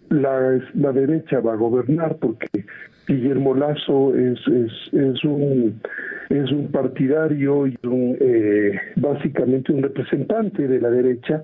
[0.10, 2.66] la, la derecha va a gobernar porque
[3.08, 4.40] Guillermo Lazo es,
[4.94, 5.82] es, un,
[6.30, 11.42] es un partidario y un, eh, básicamente un representante de la derecha.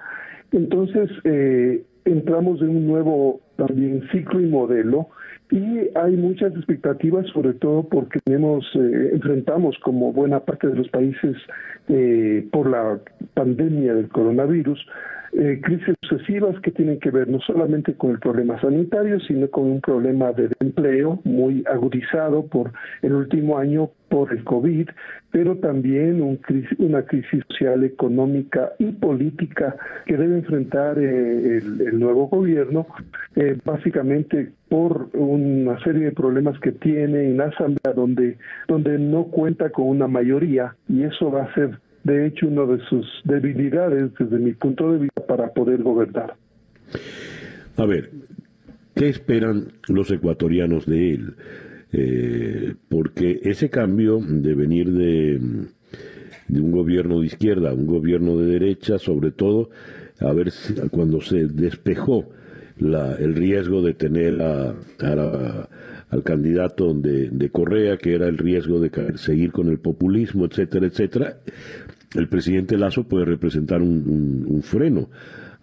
[0.51, 5.09] Entonces, eh, entramos en un nuevo también ciclo y modelo
[5.53, 10.89] y hay muchas expectativas, sobre todo porque tenemos, eh, enfrentamos como buena parte de los
[10.89, 11.37] países
[12.51, 12.97] por la
[13.33, 14.79] pandemia del coronavirus,
[15.35, 19.65] eh, crisis sucesivas que tienen que ver no solamente con el problema sanitario, sino con
[19.65, 22.71] un problema de empleo muy agudizado por
[23.01, 24.89] el último año por el COVID,
[25.31, 26.39] pero también un
[26.77, 29.75] una crisis social, económica y política
[30.05, 32.85] que debe enfrentar eh, el, nuevo gobierno,
[33.35, 39.25] eh, básicamente por una serie de problemas que tiene en la Asamblea donde, donde no
[39.25, 44.11] cuenta con una mayoría y eso va a ser de hecho, una de sus debilidades
[44.19, 46.35] desde mi punto de vista para poder gobernar.
[47.77, 48.11] A ver,
[48.95, 51.35] ¿qué esperan los ecuatorianos de él?
[51.91, 55.39] Eh, porque ese cambio de venir de,
[56.47, 59.69] de, un gobierno de izquierda a un gobierno de derecha, sobre todo,
[60.19, 62.29] a ver si, cuando se despejó
[62.79, 64.73] la, el riesgo de tener a,
[66.09, 70.87] al candidato de, de, Correa, que era el riesgo de seguir con el populismo, etcétera,
[70.87, 71.37] etcétera,
[72.15, 75.09] el presidente Lazo puede representar un, freno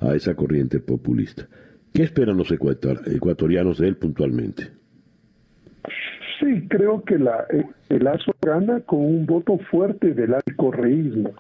[0.01, 1.47] a esa corriente populista.
[1.93, 4.71] ¿Qué esperan los ecuatorianos de él puntualmente?
[6.41, 8.09] Sí, creo que la, eh, el
[8.41, 11.35] gana con un voto fuerte del correísmo.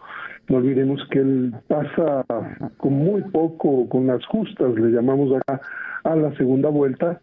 [0.48, 2.24] No olvidemos que él pasa
[2.76, 5.60] con muy poco, con las justas, le llamamos acá,
[6.04, 7.20] a la segunda vuelta,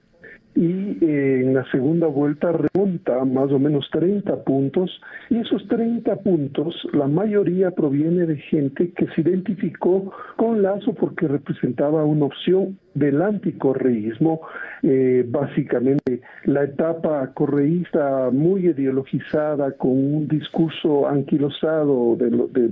[0.57, 4.89] y eh, en la segunda vuelta remonta más o menos 30 puntos
[5.29, 11.27] y esos 30 puntos la mayoría proviene de gente que se identificó con Lazo porque
[11.27, 14.41] representaba una opción del anticorreísmo,
[14.83, 22.29] eh, básicamente la etapa correísta muy ideologizada con un discurso anquilosado de,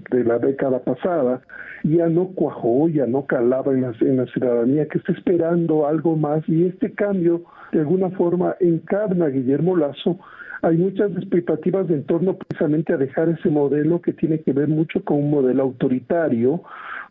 [0.09, 1.41] de, la década pasada,
[1.83, 6.15] ya no cuajó, ya no calaba en la, en la ciudadanía que está esperando algo
[6.15, 6.47] más.
[6.47, 10.19] Y este cambio de alguna forma encarna a Guillermo Lazo,
[10.61, 15.03] hay muchas expectativas en torno precisamente a dejar ese modelo que tiene que ver mucho
[15.03, 16.63] con un modelo autoritario,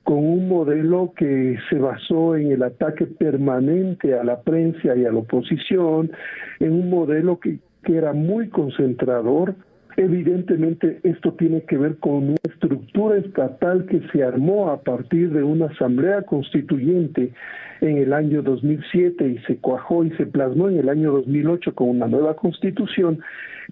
[0.05, 5.11] con un modelo que se basó en el ataque permanente a la prensa y a
[5.11, 6.13] la oposición,
[6.61, 9.55] en un modelo que, era muy concentrador,
[9.97, 15.45] Evidentemente esto tiene que ver con una estructura estatal que se armó a partir de
[15.45, 17.33] una asamblea constituyente
[17.89, 21.91] en el año 2007 y se cuajó y se plasmó en el año 2008 con
[21.91, 23.21] una nueva constitución,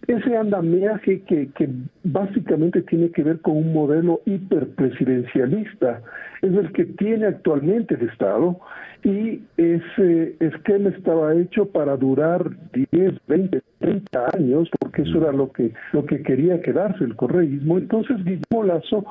[0.06, 1.68] ese andamiaje que, que
[2.04, 6.02] básicamente tiene que ver con un modelo hiperpresidencialista,
[6.42, 8.58] es el que tiene actualmente el Estado
[9.04, 12.50] y ese esquema estaba hecho para durar
[12.92, 17.78] 10, 20, 30 años, porque eso era lo que, lo que quería quedarse el correísmo.
[17.78, 19.04] Entonces Guillermo Lazo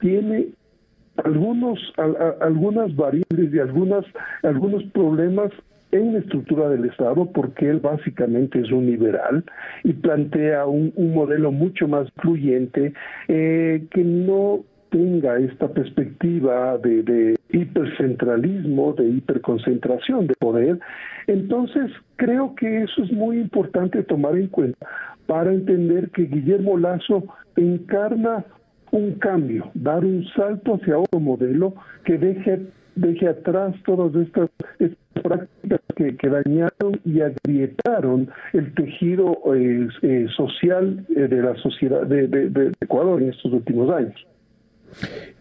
[0.00, 0.48] tiene
[1.24, 1.78] algunos
[2.40, 4.04] algunas variables y algunas
[4.42, 5.50] algunos problemas
[5.90, 9.44] en la estructura del Estado porque él básicamente es un liberal
[9.84, 12.92] y plantea un, modelo mucho más fluyente
[13.28, 20.78] eh, que no tenga esta perspectiva de, de, hipercentralismo, de hiperconcentración de poder.
[21.26, 24.86] Entonces, creo que eso es muy importante tomar en cuenta
[25.26, 27.24] para entender que Guillermo Lazo
[27.56, 28.44] encarna
[28.90, 31.74] un cambio, dar un salto hacia otro modelo
[32.04, 32.60] que deje,
[32.94, 34.50] deje atrás todas estas,
[35.22, 42.72] prácticas que, dañaron y agrietaron el tejido eh, eh, social eh, de la sociedad de,
[42.80, 44.14] Ecuador en estos últimos años.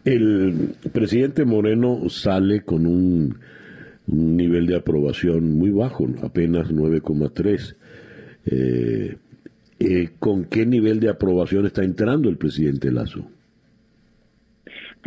[0.03, 3.37] El presidente Moreno sale con un,
[4.07, 9.17] nivel de aprobación muy bajo, apenas 9,3.
[10.19, 13.29] ¿Con qué nivel de aprobación está entrando el presidente Lazo?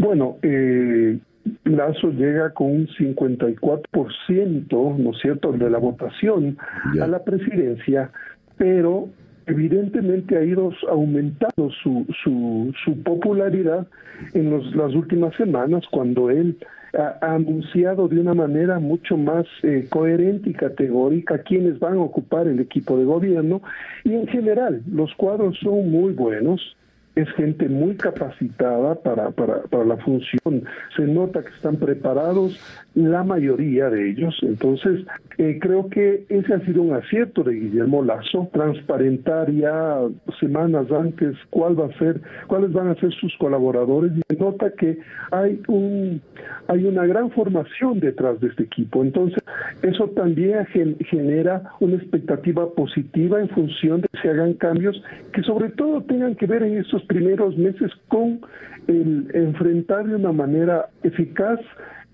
[0.01, 1.19] Bueno, eh,
[1.65, 6.57] Lazo llega con un 54%, ¿no es cierto?, de la votación
[6.99, 8.11] a la presidencia,
[8.57, 9.11] pero
[9.47, 13.87] evidentemente ha ido aumentando su, su, su popularidad
[14.33, 16.57] en las últimas semanas cuando él
[16.99, 22.49] ha, anunciado de una manera mucho más eh, coherente y categórica quiénes van a ocupar
[22.49, 23.61] el equipo de gobierno.
[24.05, 26.75] Y en general los cuadros son muy buenos
[27.23, 30.65] es gente muy capacitada para, para, para la función.
[30.97, 32.61] Se nota que están preparados
[32.95, 34.37] la mayoría de ellos.
[34.43, 35.05] Entonces,
[35.39, 40.01] eh, creo que ese ha sido un acierto de Guillermo Lazo, transparentar ya
[40.41, 44.99] semanas antes cuál va a ser, cuáles van a ser sus colaboradores y nota que
[45.31, 46.21] hay un
[46.69, 49.03] hay una gran formación detrás de este equipo.
[49.03, 49.43] Entonces,
[49.83, 50.67] eso también
[51.11, 56.35] genera una expectativa positiva en función de que se hagan cambios que sobre todo tengan
[56.35, 58.41] que ver en estos primeros meses con
[58.87, 61.61] el enfrentar de una manera eficaz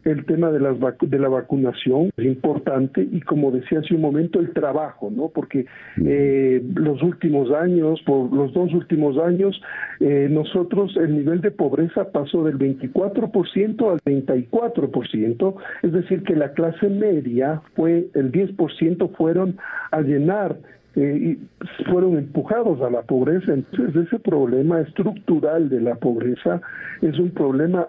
[0.06, 4.38] el tema de, las de la vacunación es importante y como decía hace un momento
[4.38, 5.28] el trabajo, ¿no?
[5.28, 5.66] Porque
[6.04, 9.60] eh, los últimos años, por los dos últimos años,
[9.98, 16.52] eh, nosotros el nivel de pobreza pasó del 24% al 34%, es decir que la
[16.52, 19.56] clase media fue el 10% fueron
[19.90, 20.56] a llenar
[20.94, 23.54] eh, y fueron empujados a la pobreza.
[23.54, 26.60] Entonces, ese problema estructural de la pobreza
[27.02, 27.88] es un problema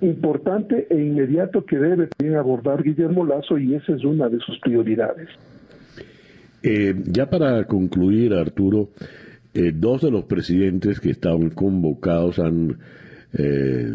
[0.00, 5.28] importante e inmediato que debe abordar Guillermo Lazo y esa es una de sus prioridades.
[6.62, 8.90] Eh, ya para concluir, Arturo,
[9.54, 12.78] eh, dos de los presidentes que estaban convocados han
[13.32, 13.92] eh,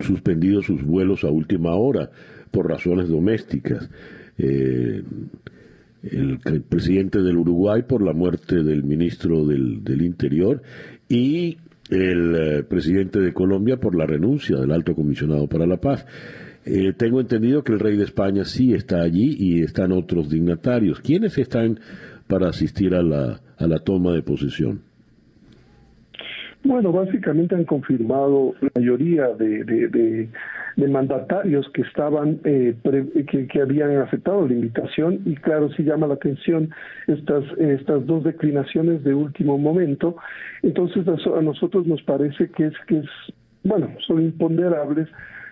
[0.00, 2.10] suspendido sus vuelos a última hora
[2.50, 3.88] por razones domésticas.
[4.38, 5.04] el,
[6.68, 10.62] presidente del Uruguay por la muerte del ministro del, del Interior
[11.08, 11.58] y
[11.90, 16.06] el eh, presidente de Colombia por la renuncia del alto comisionado para la paz.
[16.64, 21.00] Eh, tengo entendido que el rey de España sí está allí y están otros dignatarios.
[21.00, 21.80] ¿Quiénes están
[22.26, 24.82] para asistir a la, a la toma de posesión?
[26.64, 30.28] Bueno, básicamente han confirmado la mayoría de, de,
[30.86, 32.74] mandatarios que estaban eh,
[33.28, 35.20] que, que, habían aceptado la invitación.
[35.24, 36.70] Y claro sí llama la atención
[37.08, 40.16] estas estas dos declinaciones de último momento.
[40.62, 43.06] Entonces a, nosotros nos parece que es que es
[43.64, 45.08] bueno son imponderables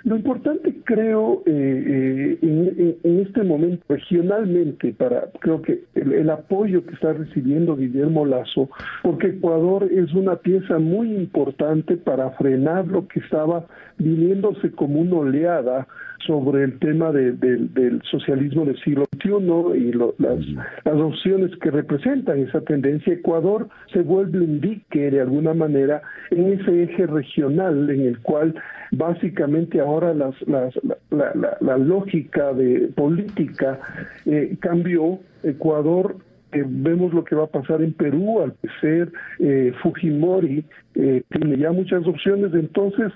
[0.07, 6.95] lo importante creo eh, eh, en, este momento regionalmente para creo que el, apoyo que
[6.95, 8.71] está recibiendo Guillermo Lazo
[9.03, 13.67] porque Ecuador es una pieza muy importante para frenar lo que estaba
[13.99, 15.89] viniéndose como una oleada
[16.25, 20.41] sobre el tema del socialismo del siglo XXI y las,
[20.85, 23.13] las opciones que representan esa tendencia.
[23.13, 28.55] Ecuador se vuelve un dique de alguna manera en ese eje regional en el cual
[28.97, 30.75] básicamente ahora las, las,
[31.11, 33.79] la, la, lógica de política
[34.25, 35.19] eh, cambió.
[35.43, 36.17] Ecuador
[36.53, 41.59] eh, vemos lo que va a pasar en Perú, al parecer eh, Fujimori eh, tiene
[41.59, 43.13] ya muchas opciones, entonces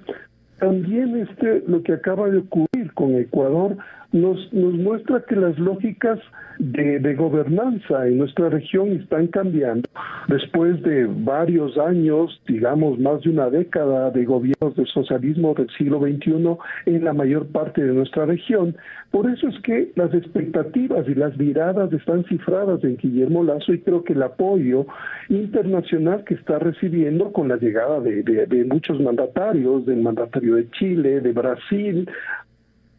[0.59, 3.77] también este lo que acaba de ocurrir con Ecuador
[4.13, 6.19] nos, nos muestra que las lógicas
[6.61, 9.89] de, gobernanza en nuestra región están cambiando.
[10.29, 16.01] Después de varios años, digamos más de una década de gobiernos de socialismo del siglo
[16.01, 16.57] XXI
[16.87, 18.77] en la mayor parte de nuestra región,
[19.11, 23.81] por eso es que las expectativas y las miradas están cifradas en Guillermo Lazo y
[23.81, 24.87] creo que el apoyo
[25.29, 31.33] internacional que está recibiendo con la llegada de muchos mandatarios, del mandatario de Chile, de
[31.33, 32.09] Brasil,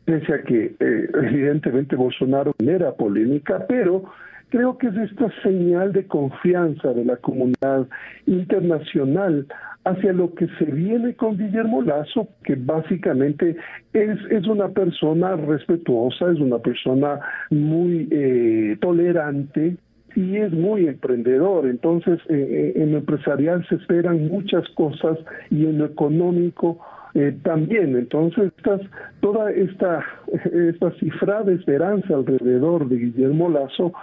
[0.05, 4.03] pese a que eh, evidentemente Bolsonaro era polémica, pero
[4.49, 7.87] creo que es esta señal de confianza de la comunidad
[8.25, 9.47] internacional
[9.83, 13.55] hacia lo que se viene con Guillermo Lazo, que básicamente
[13.93, 19.77] es, es una persona respetuosa, es una persona muy eh, tolerante,
[20.15, 21.67] y es muy emprendedor.
[21.67, 25.17] Entonces, eh, en lo empresarial se esperan muchas cosas
[25.49, 26.79] y en lo económico
[27.13, 27.95] eh, también.
[27.95, 28.81] Entonces, estas,
[29.19, 30.03] toda esta,
[30.69, 33.93] esta cifra de esperanza alrededor de Guillermo Lazo,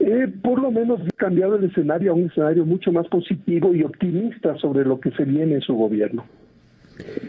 [0.00, 3.82] eh, por lo menos ha cambiado el escenario a un escenario mucho más positivo y
[3.82, 6.24] optimista sobre lo que se viene en su gobierno.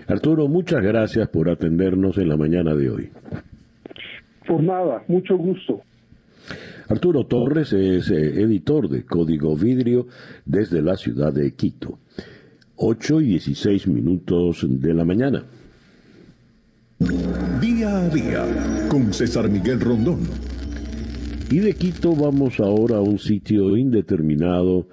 [0.07, 3.09] Arturo, muchas gracias por atendernos en la mañana de hoy.
[4.47, 5.81] Por nada, mucho gusto.
[6.89, 10.07] Arturo Torres es eh, editor de Código Vidrio
[10.45, 11.99] desde la ciudad de Quito.
[12.81, 15.43] 8 y 16 minutos de la mañana.
[17.59, 20.21] Día a día con César Miguel Rondón.
[21.51, 24.87] Y de Quito vamos ahora a un sitio indeterminado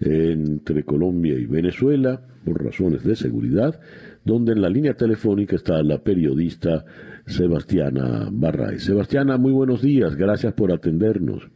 [0.00, 3.80] entre Colombia y Venezuela por razones de seguridad,
[4.24, 6.84] donde en la línea telefónica está la periodista
[7.26, 8.78] Sebastiana Barray.
[8.78, 11.48] Sebastiana, muy buenos días, gracias por atendernos.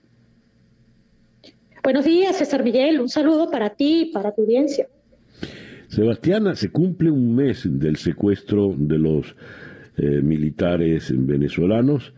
[1.84, 4.88] Buenos días, César Miguel, un saludo para ti y para tu audiencia.
[5.90, 9.36] Sebastiana, se cumple un mes del secuestro de los
[10.22, 12.14] militares venezolanos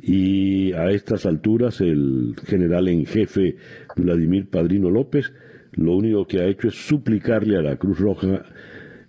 [0.00, 3.56] y a estas alturas el general en jefe
[3.94, 5.32] Vladimir Padrino López
[5.76, 8.44] lo único que ha hecho es suplicarle a la Cruz Roja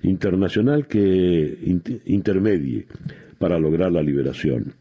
[0.03, 1.57] Internacional que
[2.05, 2.87] intermedie
[3.39, 4.73] para lograr la liberación.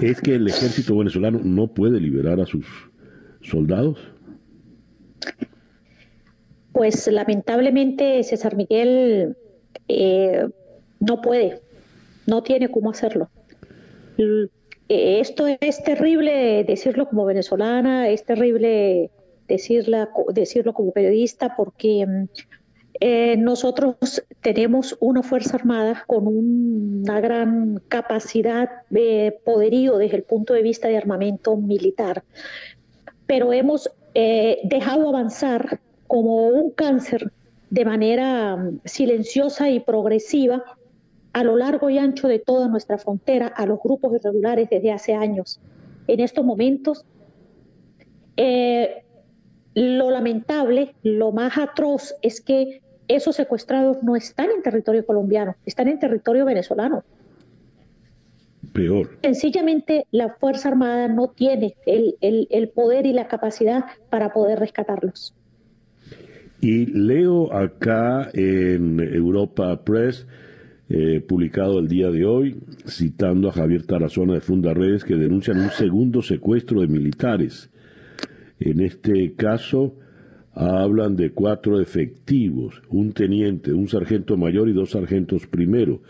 [0.00, 2.66] ¿Es que el ejército venezolano no puede liberar a sus
[3.42, 3.98] soldados?
[6.78, 9.36] Pues lamentablemente César Miguel
[9.88, 10.48] eh,
[11.00, 11.60] no puede,
[12.28, 13.28] no tiene cómo hacerlo.
[14.16, 19.10] Eh, esto es terrible decirlo como venezolana, es terrible
[19.48, 22.24] decirla, decirlo como periodista porque mm,
[23.00, 30.54] eh, nosotros tenemos una Fuerza Armada con una gran capacidad de poderío desde el punto
[30.54, 32.22] de vista de armamento militar,
[33.26, 37.30] pero hemos dejado avanzar como un cáncer
[37.70, 40.64] de manera mm, silenciosa y progresiva
[41.32, 45.14] a lo largo y ancho de toda nuestra frontera a los grupos irregulares desde hace
[45.14, 45.60] años.
[46.06, 47.04] En estos momentos,
[48.36, 49.04] eh,
[49.74, 55.88] lo lamentable, lo más atroz es que esos secuestrados no están en territorio colombiano, están
[55.88, 57.04] en territorio venezolano.
[58.72, 59.18] Peor.
[59.22, 65.34] Sencillamente la Fuerza Armada no tiene el, el poder y la capacidad para poder rescatarlos.
[66.60, 70.26] Y leo acá en Europa Press
[70.90, 72.56] eh, publicado el día de hoy,
[72.86, 77.68] citando a Javier Tarazona de Funda Redes, que denuncian un segundo secuestro de militares.
[78.58, 79.94] En este caso,
[80.54, 86.00] hablan de cuatro efectivos, un teniente, un sargento mayor y dos sargentos primero.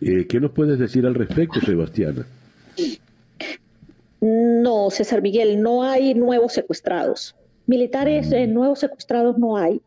[0.00, 2.26] Eh, ¿Qué nos puedes decir al respecto, Sebastiana?
[4.22, 7.36] No, César Miguel, no hay nuevos secuestrados.
[7.72, 9.80] Militares eh, nuevos secuestrados no hay.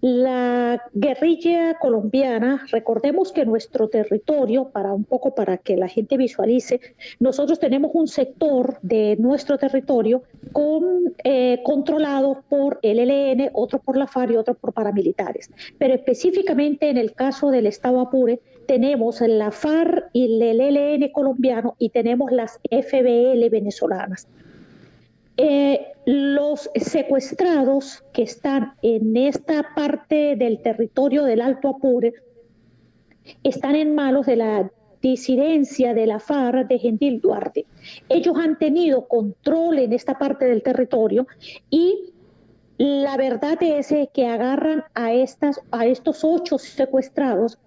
[0.00, 6.80] La guerrilla colombiana, recordemos que nuestro territorio, para un poco para que la gente visualice,
[7.20, 10.22] nosotros tenemos un sector de nuestro territorio
[11.22, 15.50] eh, controlado por el ELN, otro por la FARC y otro por paramilitares.
[15.76, 21.76] Pero específicamente en el caso del Estado Apure, tenemos la FARC y el ELN colombiano
[21.78, 24.28] y tenemos las FBL venezolanas.
[25.36, 32.14] Eh, los secuestrados que están en esta parte del territorio del Alto Apure
[33.42, 34.70] están en manos de la
[35.02, 37.66] disidencia de la FARC de Gentil Duarte.
[38.08, 41.26] Ellos han tenido control en esta parte del territorio
[41.70, 42.12] y
[42.78, 47.58] la verdad es que agarran a, estas, a estos ocho secuestrados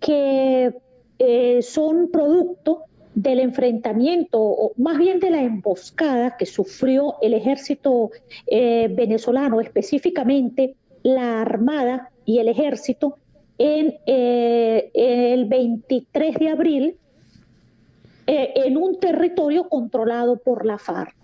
[0.00, 0.74] que
[1.18, 2.84] eh, son producto
[3.14, 8.10] del enfrentamiento, o más bien de la emboscada que sufrió el ejército
[8.46, 13.18] eh, venezolano, específicamente la Armada y el ejército,
[13.56, 16.96] en eh, el 23 de abril
[18.26, 21.14] eh, en un territorio controlado por la FARC.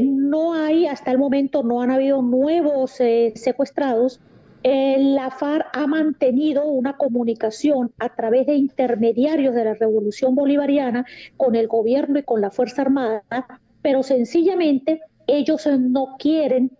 [0.00, 2.92] no hay, hasta el momento, no han habido nuevos
[3.34, 4.20] secuestrados,
[4.64, 11.04] eh, la FARC ha mantenido una comunicación a través de intermediarios de la Revolución Bolivariana
[11.36, 13.22] con el gobierno y con la Fuerza Armada,
[13.82, 16.70] pero sencillamente ellos no quieren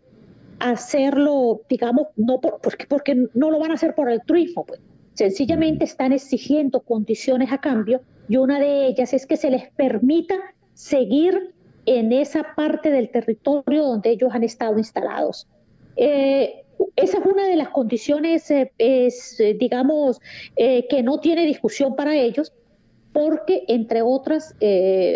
[0.60, 4.80] hacerlo, digamos, no porque, porque no lo van a hacer por altruismo, pues.
[5.14, 10.36] Sencillamente están exigiendo condiciones a cambio y una de ellas es que se les permita
[10.72, 11.52] seguir
[11.84, 15.48] en esa parte del territorio donde ellos han estado instalados.
[15.96, 16.64] Eh,
[16.96, 19.10] esa es una de las condiciones, eh, eh,
[19.58, 20.20] digamos,
[20.56, 22.52] eh, que no tiene discusión para ellos,
[23.12, 24.54] porque, entre otras,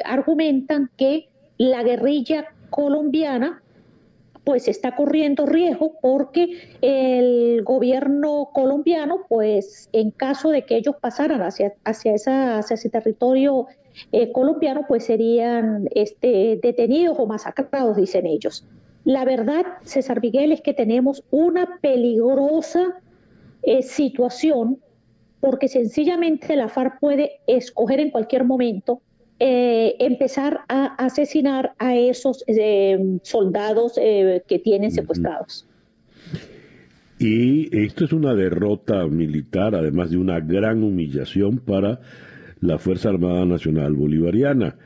[0.04, 3.62] argumentan que la guerrilla colombiana
[4.44, 11.40] pues está corriendo riesgo porque el gobierno colombiano, pues en caso de que ellos pasaran
[11.40, 13.66] hacia, hacia, hacia ese territorio
[14.32, 18.62] colombiano, pues serían este, detenidos o masacrados, dicen ellos.
[19.06, 23.00] La verdad, César Miguel, es que tenemos una peligrosa
[23.62, 24.78] eh, situación
[25.38, 29.00] porque sencillamente la FARC puede escoger en cualquier momento
[29.38, 35.68] eh, empezar a asesinar a esos eh, soldados que tienen secuestrados.
[37.20, 42.00] Y esto es una derrota militar, además de una gran humillación para
[42.60, 44.76] la Fuerza Armada Nacional Bolivariana.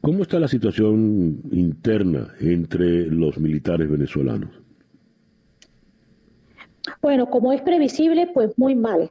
[0.00, 4.50] ¿Cómo está la situación interna entre los militares venezolanos?
[7.02, 9.10] Bueno, como es previsible, pues muy mal.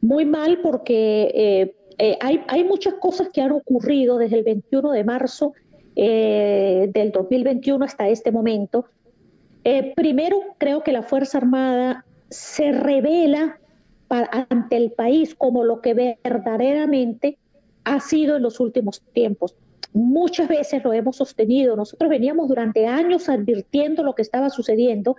[0.00, 5.04] Muy mal porque eh, eh, hay, muchas cosas que han ocurrido desde el 21 de
[5.04, 5.54] marzo
[5.94, 8.86] eh, del 2021 hasta este momento.
[9.96, 13.58] primero, creo que la Fuerza Armada se revela
[14.08, 17.38] ante el país como lo que verdaderamente
[17.84, 19.56] ha sido en los últimos tiempos.
[19.96, 21.74] Muchas veces lo hemos sostenido.
[21.74, 25.16] Nosotros veníamos durante años advirtiendo lo que estaba sucediendo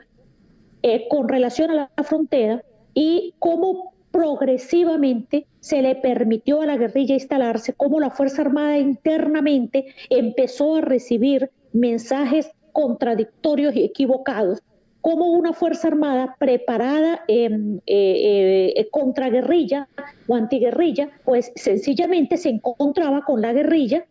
[0.83, 2.61] eh, con relación a la frontera
[2.93, 9.87] y cómo progresivamente se le permitió a la guerrilla instalarse, cómo la Fuerza Armada internamente
[10.11, 14.61] empezó a recibir mensajes contradictorios y equivocados,
[15.01, 17.49] como una Fuerza Armada preparada eh,
[17.87, 19.87] eh, contra guerrilla
[20.27, 24.05] o antiguerrilla, pues sencillamente se encontraba con la guerrilla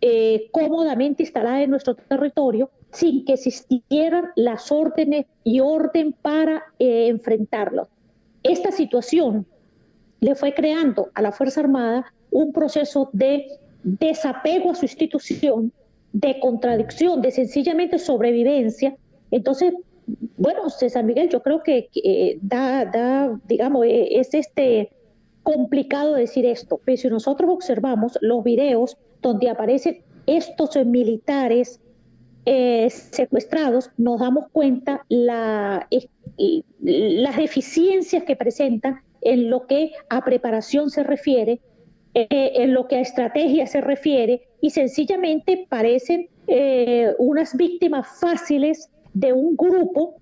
[0.00, 7.88] eh, cómodamente instalada en nuestro territorio sin que existieran las órdenes y orden para enfrentarlo.
[8.42, 9.46] Esta situación
[10.20, 13.46] le fue creando a la Fuerza Armada un proceso de
[13.82, 15.72] desapego a su institución,
[16.12, 18.96] de contradicción, de sencillamente sobrevivencia.
[19.30, 19.74] Entonces,
[20.36, 21.88] bueno, César Miguel, yo creo que
[22.40, 24.90] da, da, digamos, e, es este
[25.42, 31.80] complicado decir esto, pero si nosotros observamos los videos donde aparecen estos militares
[32.48, 35.88] eh, secuestrados, nos damos cuenta la,
[36.80, 41.60] las deficiencias que presentan en lo que a preparación se refiere,
[42.14, 48.90] eh, en lo que a estrategia se refiere, y sencillamente parecen eh, unas víctimas fáciles
[49.12, 50.14] de un grupo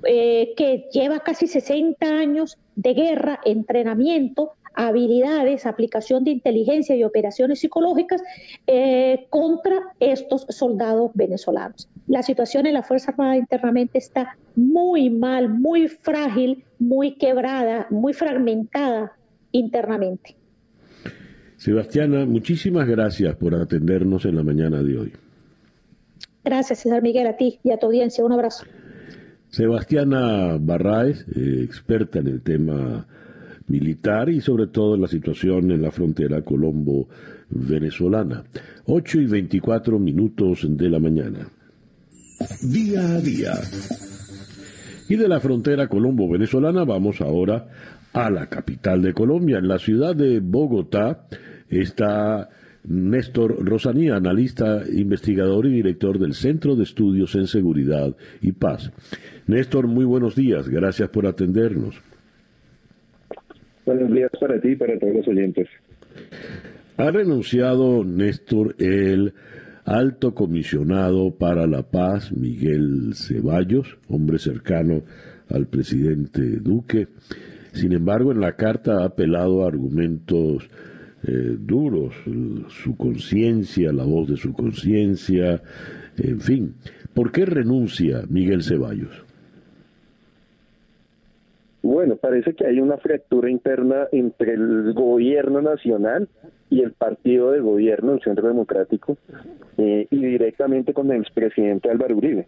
[0.00, 8.22] que lleva casi 60 años de guerra, entrenamiento, habilidades, aplicación de inteligencia y operaciones psicológicas
[8.68, 11.88] eh, contra estos soldados venezolanos.
[12.06, 18.12] La situación en la Fuerza Armada internamente está muy mal, muy frágil, muy quebrada, muy
[18.12, 19.12] fragmentada
[19.50, 20.36] internamente.
[21.56, 25.12] Sebastiana, muchísimas gracias por atendernos en la mañana de hoy.
[26.44, 28.24] Gracias, César Miguel, a ti y a tu audiencia.
[28.24, 28.64] Un abrazo.
[29.48, 33.08] Sebastiana Barraez, eh, experta en el tema
[33.68, 38.44] militar y sobre todo la situación en la frontera colombo-venezolana.
[38.86, 41.48] 8 y 24 minutos de la mañana.
[42.62, 43.52] Día a día.
[45.08, 47.68] Y de la frontera colombo-venezolana vamos ahora
[48.12, 49.58] a la capital de Colombia.
[49.58, 51.26] En la ciudad de Bogotá
[51.68, 52.48] está
[52.84, 58.90] Néstor Rosanía, analista, investigador y director del Centro de Estudios en Seguridad y Paz.
[59.46, 60.68] Néstor, muy buenos días.
[60.68, 61.96] Gracias por atendernos.
[63.88, 65.66] Buenos días para ti y para todos los oyentes.
[66.98, 69.32] Ha renunciado Néstor el
[69.86, 75.04] alto comisionado para la paz, Miguel Ceballos, hombre cercano
[75.48, 77.08] al presidente Duque.
[77.72, 80.68] Sin embargo, en la carta ha apelado a argumentos
[81.26, 82.14] eh, duros,
[82.68, 85.62] su conciencia, la voz de su conciencia,
[86.18, 86.74] en fin.
[87.14, 89.27] ¿Por qué renuncia Miguel Ceballos?
[91.82, 96.28] Bueno, parece que hay una fractura interna entre el gobierno nacional
[96.70, 99.16] y el partido de gobierno, el Centro Democrático,
[99.76, 102.46] eh, y directamente con el expresidente Álvaro Uribe.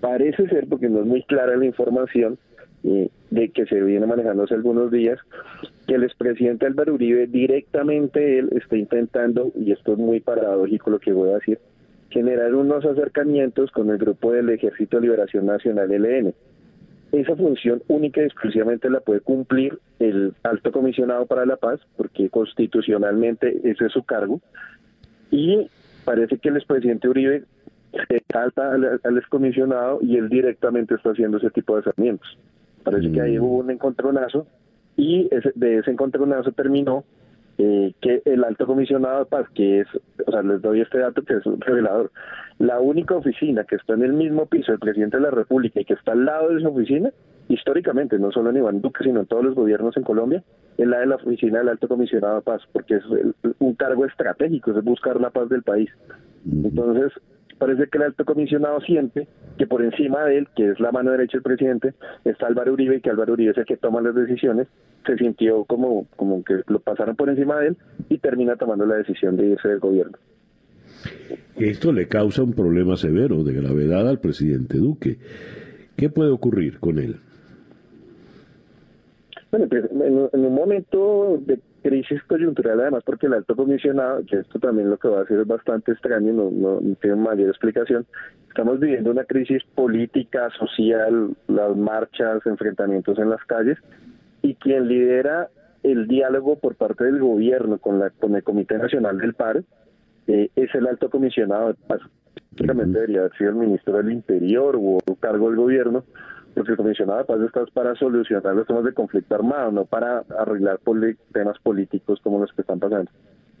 [0.00, 2.38] Parece ser, porque no es muy clara la información
[2.82, 5.18] eh, de que se viene manejando hace algunos días,
[5.86, 10.98] que el expresidente Álvaro Uribe directamente él está intentando, y esto es muy paradójico lo
[10.98, 11.58] que voy a decir,
[12.08, 16.34] generar unos acercamientos con el grupo del Ejército de Liberación Nacional, LN
[17.12, 22.28] esa función única y exclusivamente la puede cumplir el alto comisionado para la paz, porque
[22.28, 24.40] constitucionalmente ese es su cargo,
[25.30, 25.68] y
[26.04, 27.44] parece que el expresidente Uribe
[28.08, 32.38] se salta al, excomisionado y él directamente está haciendo ese tipo de acercamientos.
[32.82, 33.42] Parece que ahí mm.
[33.42, 34.46] hubo un encontronazo
[34.96, 37.04] y de ese encontronazo terminó
[37.58, 39.88] eh, que el alto comisionado de paz, que es,
[40.26, 42.10] o sea, les doy este dato que es un revelador,
[42.58, 45.84] la única oficina que está en el mismo piso del presidente de la República y
[45.84, 47.10] que está al lado de esa oficina,
[47.48, 50.42] históricamente, no solo en Iván Duque, sino en todos los gobiernos en Colombia,
[50.76, 53.04] es la de la oficina del alto comisionado de paz, porque es
[53.58, 55.90] un cargo estratégico, es buscar la paz del país.
[56.44, 57.12] Entonces,
[57.58, 59.28] parece que el alto comisionado siente
[59.58, 62.96] que por encima de él, que es la mano derecha del presidente, está Álvaro Uribe
[62.96, 64.68] y que Álvaro Uribe es el que toma las decisiones,
[65.06, 67.76] se sintió como, como que lo pasaron por encima de él
[68.08, 70.18] y termina tomando la decisión de irse del gobierno.
[71.56, 75.18] Esto le causa un problema severo de gravedad al presidente Duque.
[75.96, 77.16] ¿Qué puede ocurrir con él?
[79.50, 84.58] Bueno, pues, en, un momento de crisis coyuntural, además, porque el alto comisionado, que esto
[84.58, 88.04] también lo que va a hacer es bastante extraño, no, no, tiene mayor explicación,
[88.48, 93.78] estamos viviendo una crisis política, social, las marchas, enfrentamientos en las calles,
[94.42, 95.48] y quien lidera
[95.84, 99.62] el diálogo por parte del gobierno con, la, con el Comité Nacional del PAR
[100.26, 102.00] eh, es el alto comisionado de paz.
[102.50, 106.02] debería haber sido el ministro del Interior o cargo del gobierno,
[106.56, 110.24] porque el comisionado de paz está para solucionar los temas de conflicto armado, no para
[110.38, 110.80] arreglar
[111.32, 113.10] temas políticos como los que están pasando.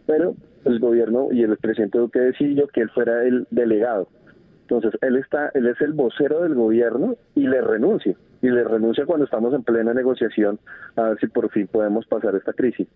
[0.06, 4.08] pero el gobierno y el presidente Duque decidió que él fuera el delegado.
[4.62, 8.16] Entonces, él está, él es el vocero del gobierno y le renuncia.
[8.40, 10.58] Y le renuncia cuando estamos en plena negociación
[10.96, 12.88] a ver si por fin podemos pasar esta crisis.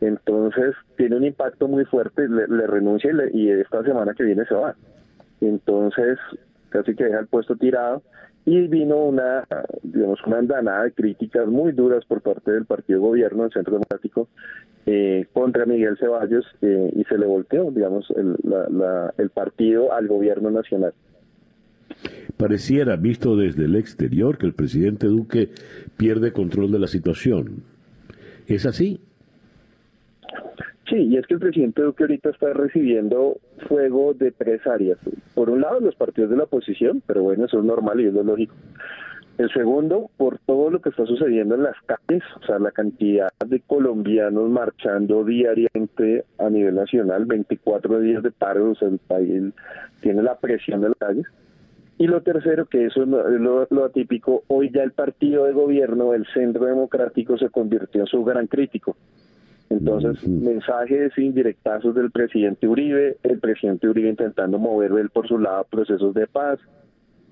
[0.00, 4.54] Entonces, tiene un impacto muy fuerte, le, renuncia y, y esta semana que viene se
[4.54, 4.74] va.
[5.40, 6.18] Entonces,
[6.70, 8.02] casi que deja el puesto tirado
[8.46, 9.44] y vino una,
[9.82, 14.28] digamos, una andanada de críticas muy duras por parte del partido gobierno, el Centro Democrático,
[14.86, 18.36] eh, contra Miguel Ceballos eh, y se le volteó, digamos, el,
[19.18, 20.94] el partido al gobierno nacional.
[22.36, 25.50] Pareciera, visto desde el exterior, que el presidente Duque
[25.96, 27.64] pierde control de la situación.
[28.46, 29.00] ¿Es así?
[30.88, 33.38] Sí, y es que el presidente Duque ahorita está recibiendo
[33.68, 34.98] fuego de tres áreas.
[35.34, 38.14] Por un lado, los partidos de la oposición, pero bueno, eso es normal y es
[38.14, 38.54] lo lógico.
[39.38, 43.28] El segundo, por todo lo que está sucediendo en las calles, o sea, la cantidad
[43.46, 49.52] de colombianos marchando diariamente a nivel nacional, 24 días de paro, o sea, el país
[50.00, 51.26] tiene la presión de las calles.
[51.98, 56.14] Y lo tercero, que eso es lo, lo, atípico, hoy ya el partido de gobierno,
[56.14, 58.96] el Centro Democrático, se convirtió en su gran crítico.
[59.68, 65.66] Entonces, mensajes indirectazos del presidente Uribe, el presidente Uribe intentando mover él por su lado
[65.68, 66.60] procesos de paz,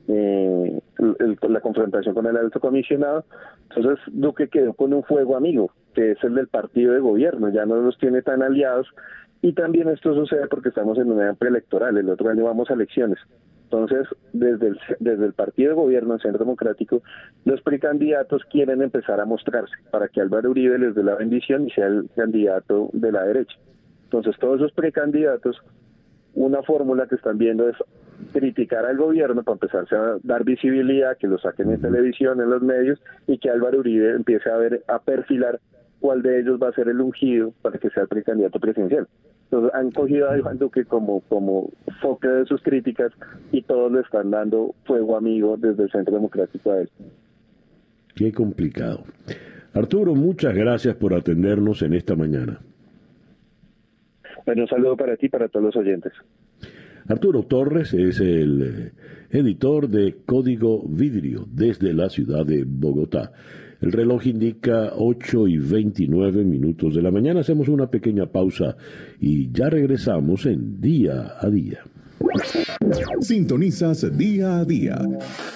[0.08, 3.24] eh, la confrontación con el alto comisionado.
[3.70, 7.66] Entonces, Duque quedó con un fuego amigo, que es el del partido de gobierno, ya
[7.66, 8.88] no los tiene tan aliados.
[9.40, 13.18] Y también esto sucede porque estamos en una preelectoral, el otro año vamos a elecciones.
[13.74, 17.02] Entonces, desde el, desde el partido de gobierno, el Centro Democrático,
[17.44, 21.70] los precandidatos quieren empezar a mostrarse para que Álvaro Uribe les dé la bendición y
[21.72, 23.56] sea el candidato de la derecha.
[24.04, 25.60] Entonces, todos esos precandidatos,
[26.34, 27.76] una fórmula que están viendo es
[28.32, 32.62] criticar al gobierno para empezarse a dar visibilidad, que lo saquen en televisión, en los
[32.62, 35.58] medios, y que Álvaro Uribe empiece a ver, a perfilar
[36.04, 39.08] cuál de ellos va a ser el ungido para que sea el precandidato presidencial.
[39.44, 41.70] Entonces han cogido a Iván Duque como, como
[42.02, 43.10] foco de sus críticas
[43.52, 46.90] y todos le están dando fuego amigo desde el Centro Democrático a él.
[48.14, 49.04] Qué complicado.
[49.72, 52.60] Arturo, muchas gracias por atendernos en esta mañana.
[54.44, 56.12] Bueno, un saludo para ti y para todos los oyentes.
[57.08, 58.92] Arturo Torres es el eh,
[59.30, 63.32] editor de Código Vidrio desde la ciudad de Bogotá.
[63.84, 67.40] El reloj indica 8 y 29 minutos de la mañana.
[67.40, 68.78] Hacemos una pequeña pausa
[69.20, 71.80] y ya regresamos en Día a Día.
[73.20, 74.98] Sintonizas Día a Día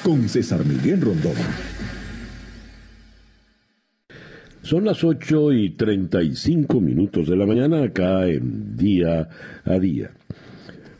[0.05, 1.33] con César Miguel Rondón.
[4.61, 9.27] Son las 8 y 35 minutos de la mañana acá en Día
[9.65, 10.11] a Día.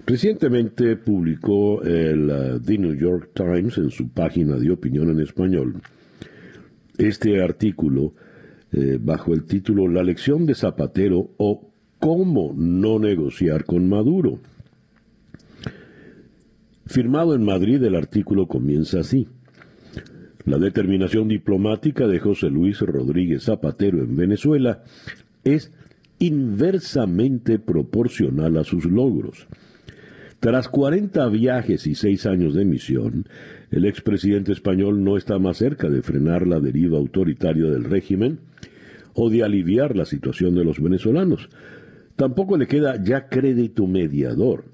[0.07, 5.83] Recientemente publicó el uh, The New York Times en su página de opinión en español
[6.99, 8.15] este artículo
[8.73, 14.41] eh, bajo el título La lección de Zapatero o cómo no negociar con Maduro.
[16.87, 19.29] Firmado en Madrid, el artículo comienza así.
[20.45, 24.83] La determinación diplomática de José Luis Rodríguez Zapatero en Venezuela
[25.45, 25.73] es
[26.19, 29.47] inversamente proporcional a sus logros.
[30.41, 33.27] Tras 40 viajes y 6 años de misión,
[33.73, 38.39] el expresidente español no está más cerca de frenar la deriva autoritaria del régimen
[39.15, 41.49] o de aliviar la situación de los venezolanos.
[42.15, 44.67] Tampoco le queda ya crédito mediador.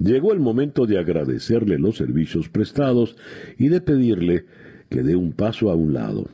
[0.00, 3.16] Llegó el momento de agradecerle los servicios prestados
[3.58, 4.46] y de pedirle
[4.88, 6.28] que dé un paso a un lado.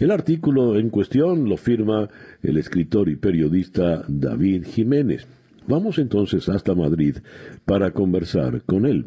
[0.00, 2.08] El artículo en cuestión lo firma
[2.42, 5.28] el escritor y periodista David Jiménez.
[5.70, 7.18] Vamos entonces hasta Madrid
[7.64, 9.06] para conversar con él.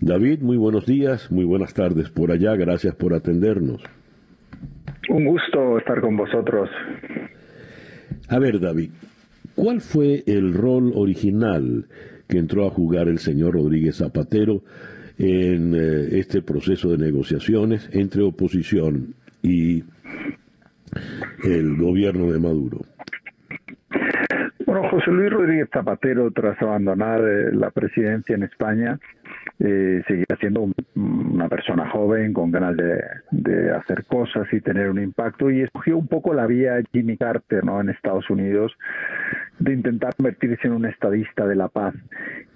[0.00, 3.80] David, muy buenos días, muy buenas tardes por allá, gracias por atendernos.
[5.08, 6.68] Un gusto estar con vosotros.
[8.28, 8.90] A ver, David,
[9.54, 11.86] ¿cuál fue el rol original
[12.26, 14.62] que entró a jugar el señor Rodríguez Zapatero
[15.18, 19.84] en eh, este proceso de negociaciones entre oposición y
[21.44, 22.80] el gobierno de Maduro?
[24.76, 28.98] Bueno, José Luis Rodríguez Zapatero, tras abandonar eh, la presidencia en España,
[29.58, 35.50] eh, seguía siendo una persona joven con ganas de, hacer cosas y tener un impacto
[35.50, 37.80] y escogió un poco la vía Jimmy Carter ¿no?
[37.80, 38.76] en Estados Unidos
[39.58, 41.94] de intentar convertirse en un estadista de la paz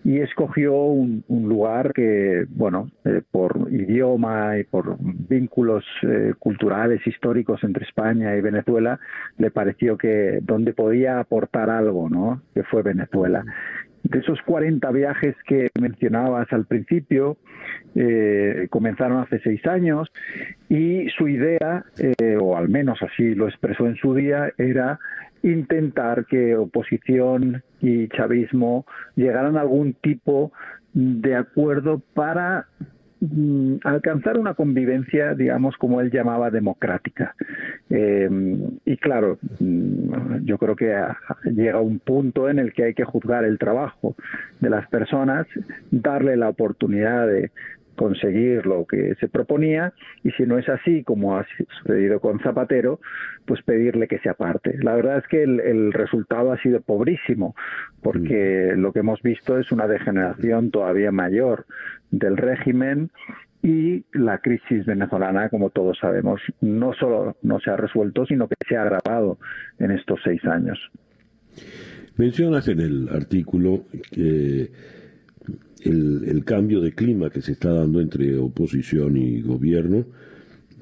[0.05, 7.63] y escogió un, lugar que, bueno, eh, por idioma y por vínculos eh, culturales, históricos
[7.65, 8.99] entre España y Venezuela,
[9.37, 12.43] le pareció que donde podía aportar algo, ¿no?
[12.55, 13.45] Que fue Venezuela
[14.03, 17.37] de esos 40 viajes que mencionabas al principio,
[17.95, 20.11] eh, comenzaron hace seis años
[20.69, 24.99] y su idea, eh, o al menos así lo expresó en su día, era
[25.43, 28.85] intentar que oposición y chavismo
[29.17, 30.53] llegaran a algún tipo
[30.93, 32.67] de acuerdo para
[33.21, 37.35] mm, alcanzar una convivencia, digamos, como él llamaba, democrática.
[37.89, 40.95] Em, y claro, mm, yo creo que
[41.45, 44.17] llega un punto en el que hay que juzgar el trabajo
[44.61, 45.47] de las personas,
[45.91, 47.51] darle la oportunidad de,
[48.01, 49.93] conseguir lo que se proponía
[50.25, 51.45] y si no es así, como ha
[51.83, 52.99] sucedido con Zapatero,
[53.45, 54.79] pues pedirle que se aparte.
[54.83, 57.55] La verdad es que el, resultado ha sido pobrísimo
[58.01, 58.81] porque mm.
[58.81, 61.67] lo que hemos visto es una degeneración todavía mayor
[62.11, 63.11] del régimen
[63.63, 68.55] y la crisis venezolana, como todos sabemos, no solo no se ha resuelto, sino que
[68.67, 69.37] se ha agravado
[69.79, 70.79] en estos seis años.
[72.17, 74.71] Mencionas en el artículo que
[75.85, 80.07] el, cambio de clima que se está dando entre oposición y gobierno.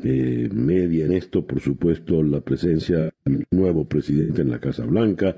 [0.02, 5.36] Eh, media en esto, por supuesto, la presencia del nuevo presidente en la Casa Blanca,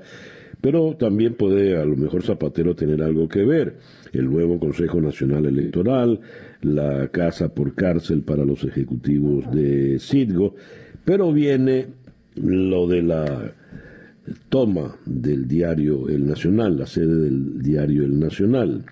[0.61, 3.77] pero también puede a lo mejor Zapatero tener algo que ver.
[4.13, 6.19] El nuevo Consejo Nacional Electoral,
[6.61, 10.53] la casa por cárcel para los ejecutivos de Citgo,
[11.03, 11.87] pero viene
[12.35, 13.53] lo de la
[14.49, 18.85] toma del diario El Nacional, la sede del diario El Nacional.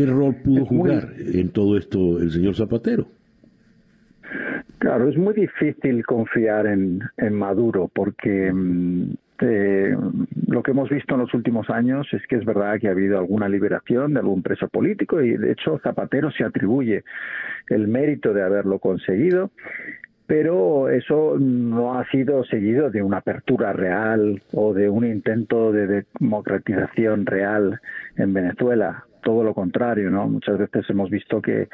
[0.00, 3.06] ¿Qué rol pudo jugar en todo esto el señor Zapatero?
[4.78, 7.02] Claro, es muy difícil confiar en,
[7.32, 9.10] Maduro porque mm,
[9.42, 9.94] eh,
[10.46, 13.18] lo que hemos visto en los últimos años es que es verdad que ha habido
[13.18, 17.04] alguna liberación de algún preso político y de hecho Zapatero se atribuye
[17.68, 19.50] el mérito de haberlo conseguido
[20.26, 26.06] pero eso no ha sido seguido de una apertura real o de un intento de
[26.18, 27.80] democratización real
[28.16, 30.28] en Venezuela todo lo contrario, ¿no?
[30.28, 31.68] Muchas veces hemos visto que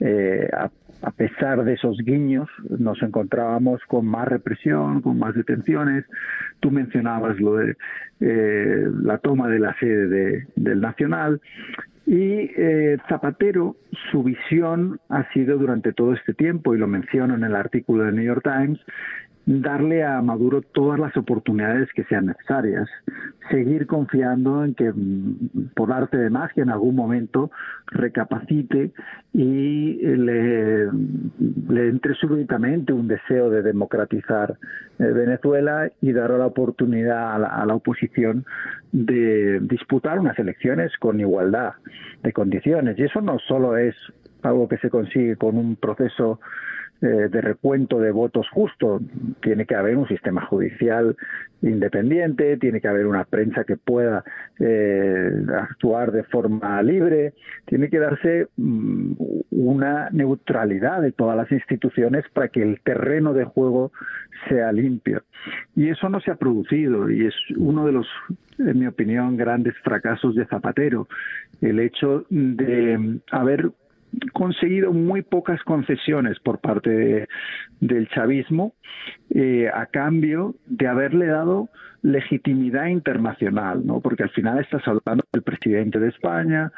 [0.00, 6.04] eh, a, pesar de esos guiños nos encontrábamos con más represión, con más detenciones.
[6.60, 7.76] Tú mencionabas lo de
[8.20, 11.40] eh, la toma de la sede del Nacional
[12.08, 13.76] y eh, Zapatero,
[14.10, 18.16] su visión ha sido durante todo este tiempo, y lo menciono en el artículo del
[18.16, 18.80] New York Times,
[19.48, 22.86] darle a Maduro todas las oportunidades que sean necesarias,
[23.50, 27.50] seguir confiando en que mm, por arte de magia en algún momento
[27.86, 28.92] recapacite
[29.32, 34.58] y le, entre súbitamente un deseo de democratizar
[34.98, 38.44] eh, Venezuela y dar la oportunidad a la oposición
[38.92, 41.72] de disputar unas elecciones con igualdad
[42.22, 42.98] de condiciones.
[42.98, 43.94] Y eso no solo es
[44.42, 46.38] algo que se consigue con un proceso
[47.00, 49.00] eh, de recuento de votos justo.
[49.40, 51.16] Tiene que haber un sistema judicial
[51.62, 54.24] independiente, tiene que haber una prensa que pueda
[54.58, 55.30] eh,
[55.60, 57.34] actuar de forma libre,
[57.66, 59.12] tiene que darse mm,
[59.50, 63.92] una neutralidad de todas las instituciones para que el terreno de juego
[64.48, 65.22] sea limpio.
[65.76, 68.08] Y eso no se ha producido y es uno de los,
[68.58, 71.06] en mi opinión, grandes fracasos de Zapatero,
[71.60, 73.70] el hecho de haber
[74.32, 77.28] conseguido muy pocas concesiones por parte
[77.80, 78.74] del chavismo
[79.30, 81.68] eh, a cambio de haberle dado
[82.02, 84.00] legitimidad internacional, ¿no?
[84.00, 86.72] Porque al final estás hablando del presidente de España,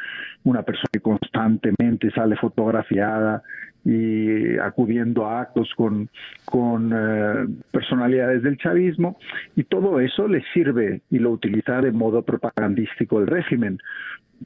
[0.44, 3.42] una persona que constantemente sale fotografiada
[3.84, 6.10] y acudiendo a actos con,
[6.44, 9.18] con eh, personalidades del chavismo,
[9.56, 13.78] y todo eso le sirve y lo utiliza de modo propagandístico el régimen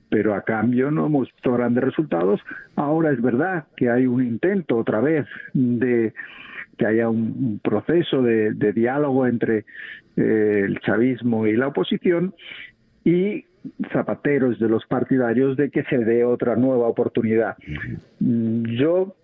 [0.09, 2.41] pero a cambio no hemos visto grandes resultados.
[2.77, 6.13] Ahora es verdad que hay un intento otra vez de
[6.77, 9.65] que haya un, proceso de, diálogo entre
[10.17, 12.35] eh, el chavismo y la oposición
[13.05, 13.45] y
[13.93, 17.57] Zapatero es de los partidarios de que se dé otra nueva oportunidad.
[18.21, 19.17] Yo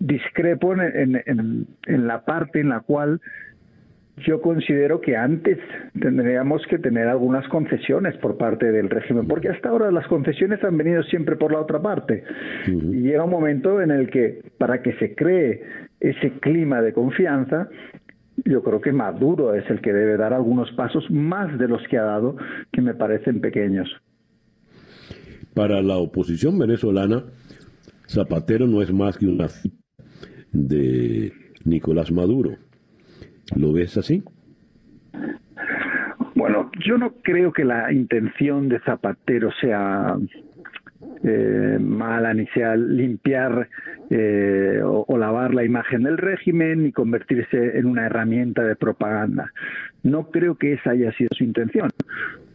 [0.00, 3.20] discrepo en, en la parte en la cual
[4.24, 5.58] yo considero que antes
[6.00, 10.78] tendríamos que tener algunas concesiones por parte del régimen, porque hasta ahora las concesiones han
[10.78, 12.24] venido siempre por la otra parte.
[12.66, 15.62] Y llega un momento en el que, para que se cree
[16.00, 17.68] ese clima de confianza,
[18.44, 21.98] yo creo que Maduro es el que debe dar algunos pasos más de los que
[21.98, 22.36] ha dado,
[22.72, 23.88] que me parecen pequeños.
[25.52, 27.24] Para la oposición venezolana,
[28.08, 29.46] Zapatero no es más que una
[30.52, 31.32] de
[31.64, 32.65] Nicolás Maduro
[33.54, 34.24] ¿Lo ves así?
[36.34, 40.16] Bueno, yo no creo que la intención de Zapatero sea
[41.24, 43.68] eh, mala ni sea limpiar
[44.10, 49.52] eh, o, lavar la imagen del régimen ni convertirse en una herramienta de propaganda.
[50.02, 51.90] No creo que esa haya sido su intención,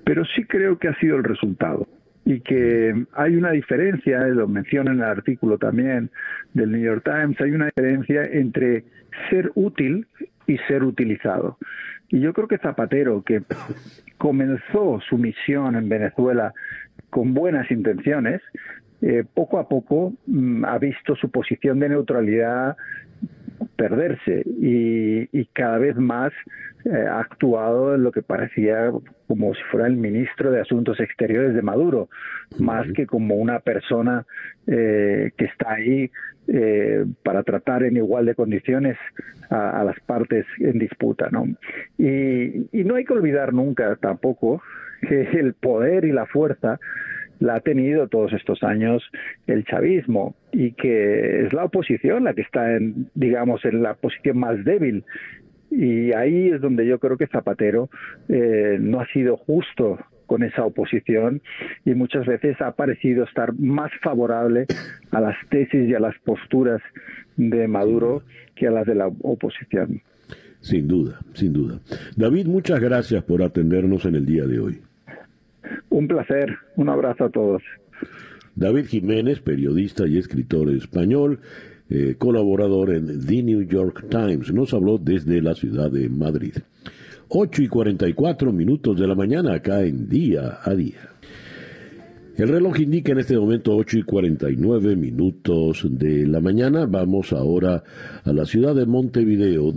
[0.03, 1.87] pero sí creo que ha sido el resultado.
[2.23, 6.11] y que hay una diferencia, lo menciona en el artículo también
[6.53, 8.83] del New York Times, hay una diferencia entre
[9.29, 10.05] ser útil
[10.51, 11.57] y ser utilizado.
[12.09, 13.41] Y yo creo que Zapatero, que
[14.17, 16.53] comenzó su misión en Venezuela
[17.09, 18.41] con buenas intenciones,
[19.01, 22.77] eh, poco a poco mm, ha visto su posición de neutralidad
[23.75, 26.31] perderse y, cada vez más
[26.85, 28.91] eh, ha actuado en lo que parecía
[29.27, 32.09] como si fuera el ministro de Asuntos Exteriores de Maduro,
[32.59, 34.25] más que como una persona
[34.67, 36.11] eh, que está ahí
[36.47, 38.97] eh, para tratar en igual de condiciones
[39.49, 41.29] a, las partes en disputa.
[41.31, 41.45] ¿no?
[41.97, 44.61] Y, y no hay que olvidar nunca tampoco
[45.07, 46.79] que el poder y la fuerza
[47.41, 49.03] la ha tenido todos estos años
[49.47, 54.37] el chavismo y que es la oposición la que está en, digamos, en la posición
[54.37, 55.03] más débil.
[55.71, 57.89] Y ahí es donde yo creo que Zapatero
[58.27, 61.41] eh, no ha sido justo con esa oposición
[61.85, 64.65] y muchas veces ha parecido estar más favorable
[65.11, 66.81] a las tesis y a las posturas
[67.35, 68.23] de Maduro
[68.55, 70.01] que a las de la oposición.
[70.61, 71.79] Sin duda, sin duda.
[72.15, 74.79] David, muchas gracias por atendernos en el día de hoy.
[75.89, 77.63] Un placer, un abrazo a todos.
[78.55, 81.39] David Jiménez, periodista y escritor español,
[81.91, 86.53] eh, colaborador en The New York Times, nos habló desde la ciudad de Madrid.
[87.27, 91.09] 8 y 44 minutos de la mañana acá en Día a Día.
[92.37, 96.87] El reloj indica en este momento 8 y 49 minutos de la mañana.
[96.87, 97.83] Vamos ahora
[98.23, 99.75] a la ciudad de Montevideo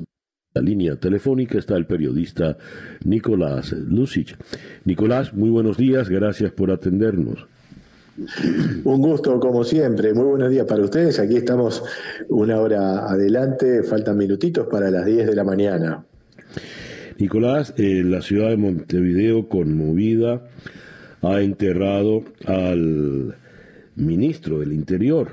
[0.54, 2.56] la línea telefónica está el periodista
[3.04, 4.38] Nicolás Lucic.
[4.84, 7.48] Nicolás, muy buenos días, gracias por atendernos.
[8.84, 10.14] Un gusto, como siempre.
[10.14, 11.18] Muy buenos días para ustedes.
[11.18, 11.82] Aquí estamos
[12.28, 13.82] una hora adelante.
[13.82, 16.04] Faltan minutitos para las 10 de la mañana.
[17.18, 20.42] Nicolás, eh, la ciudad de Montevideo, conmovida,
[21.22, 23.36] ha enterrado al
[23.96, 25.28] ministro del Interior,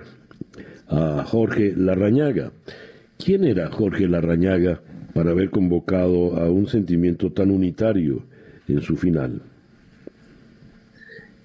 [0.87, 2.51] a Jorge Larrañaga.
[3.17, 4.81] ¿Quién era Jorge Larrañaga
[5.13, 8.23] para haber convocado a un sentimiento tan unitario
[8.67, 9.41] en su final.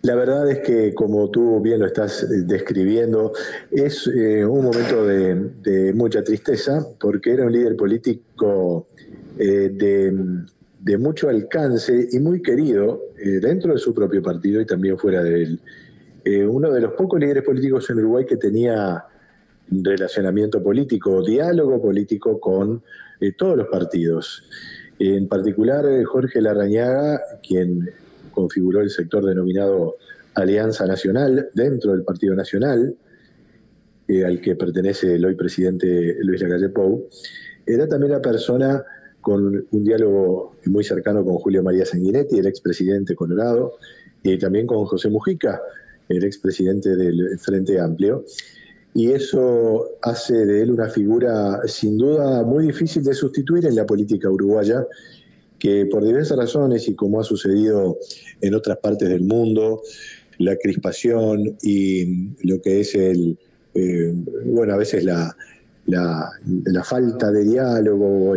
[0.03, 3.33] La verdad es que, como tú bien lo estás eh, describiendo,
[3.71, 8.87] es eh, un momento de, mucha tristeza, porque era un líder político
[9.39, 15.21] eh, de, mucho alcance y muy querido dentro de su propio partido y también fuera
[15.21, 15.61] de él.
[16.49, 19.05] uno de los pocos líderes políticos en Uruguay que tenía
[19.69, 22.85] relacionamiento político, diálogo político con
[23.37, 24.45] todos los partidos.
[25.01, 27.91] En particular, Jorge Larrañaga, quien
[28.37, 29.97] configuró el sector denominado
[30.35, 32.95] Alianza Nacional dentro del Partido Nacional,
[34.07, 37.09] eh, al que pertenece el hoy presidente Luis Lacalle Pou,
[37.65, 38.85] era también la persona
[39.23, 43.79] con un diálogo muy cercano con Julio María Sanguinetti, el expresidente Colorado,
[44.23, 45.61] y también con José Mujica,
[46.09, 48.25] el expresidente del Frente Amplio.
[48.95, 53.85] Y eso hace de él una figura sin duda muy difícil de sustituir en la
[53.87, 54.87] política uruguaya,
[55.59, 57.99] que por diversas razones y como ha sucedido
[58.41, 59.83] en otras partes del mundo,
[60.39, 63.39] la crispación y lo que es el,
[63.75, 64.13] eh,
[64.45, 65.35] bueno, a veces la,
[65.87, 68.35] la, falta de diálogo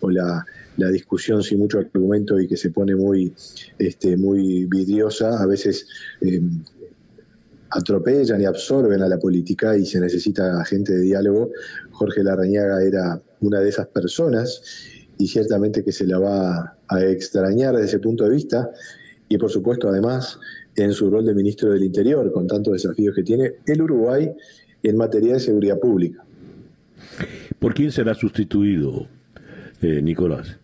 [0.00, 0.44] o, la,
[0.92, 3.32] discusión sin mucho argumento y que se pone muy,
[3.78, 5.86] este, muy vidriosa, a veces
[6.20, 6.40] eh,
[7.70, 11.50] atropellan y absorben a la política y se necesita gente de diálogo.
[11.90, 14.62] Jorge Larrañaga era una de esas personas
[15.18, 18.70] y ciertamente que se la va a extrañar desde ese punto de vista
[19.28, 20.38] y por supuesto además
[20.76, 24.30] en su rol de ministro del Interior con tantos desafíos que tiene el Uruguay
[24.82, 26.24] en materia de seguridad pública.
[27.58, 29.06] ¿Por quién será sustituido,
[29.82, 30.56] eh, Nicolás?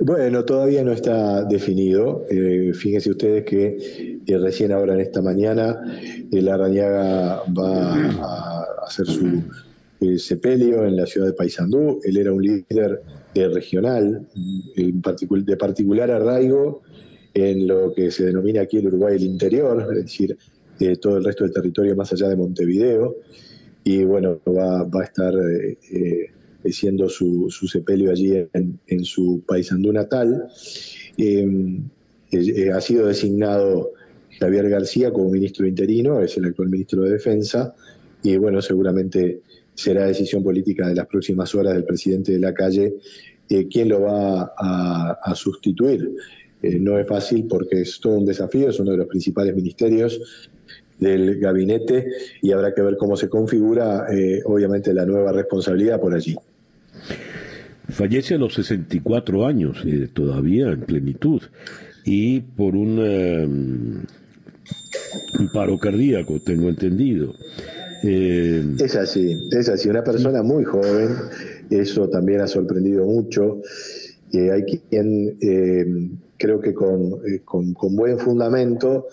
[0.00, 2.24] Bueno, todavía no está definido.
[2.30, 5.82] Eh, fíjense ustedes que eh, recién ahora en esta mañana
[6.30, 9.42] el Arañaga va a hacer su
[10.18, 12.00] sepelio en la ciudad de Paysandú.
[12.04, 13.02] Él era un líder
[13.46, 14.26] regional,
[14.74, 16.82] de particular arraigo
[17.34, 20.36] en lo que se denomina aquí el Uruguay el interior, es decir,
[21.00, 23.16] todo el resto del territorio más allá de Montevideo.
[23.84, 25.34] Y bueno, va, va a estar
[26.64, 30.48] siendo su, su sepelio allí en, su paisandú natal.
[31.16, 31.88] Em,
[32.30, 33.92] eh, ha sido designado
[34.38, 37.74] Javier García como ministro interino, es el actual ministro de Defensa,
[38.22, 39.40] y bueno, seguramente
[39.74, 42.96] será decisión política de las próximas horas del presidente de la calle
[43.48, 46.10] eh, quién lo va a, sustituir.
[46.62, 50.48] Eh, no es fácil porque es todo un desafío, es uno de los principales ministerios
[50.98, 52.06] del gabinete
[52.42, 54.08] y habrá que ver cómo se configura,
[54.46, 56.36] obviamente, la nueva responsabilidad por allí.
[57.88, 61.40] Fallece a los 64 años, eh, todavía en plenitud,
[62.04, 64.06] y por un
[65.54, 67.34] paro cardíaco, tengo entendido.
[68.04, 71.16] Eh, es así, es así, una persona muy joven,
[71.70, 73.60] eso también ha sorprendido mucho.
[74.32, 79.08] Eh, hay quien, eh, creo que con, con, buen fundamento,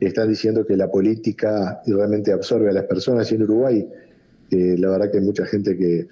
[0.00, 3.88] están diciendo que la política realmente absorbe a las personas y en Uruguay
[4.50, 6.06] la verdad que hay mucha gente que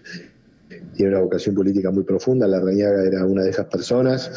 [0.94, 4.30] tiene una vocación política muy profunda, la Reñaga era una de esas personas,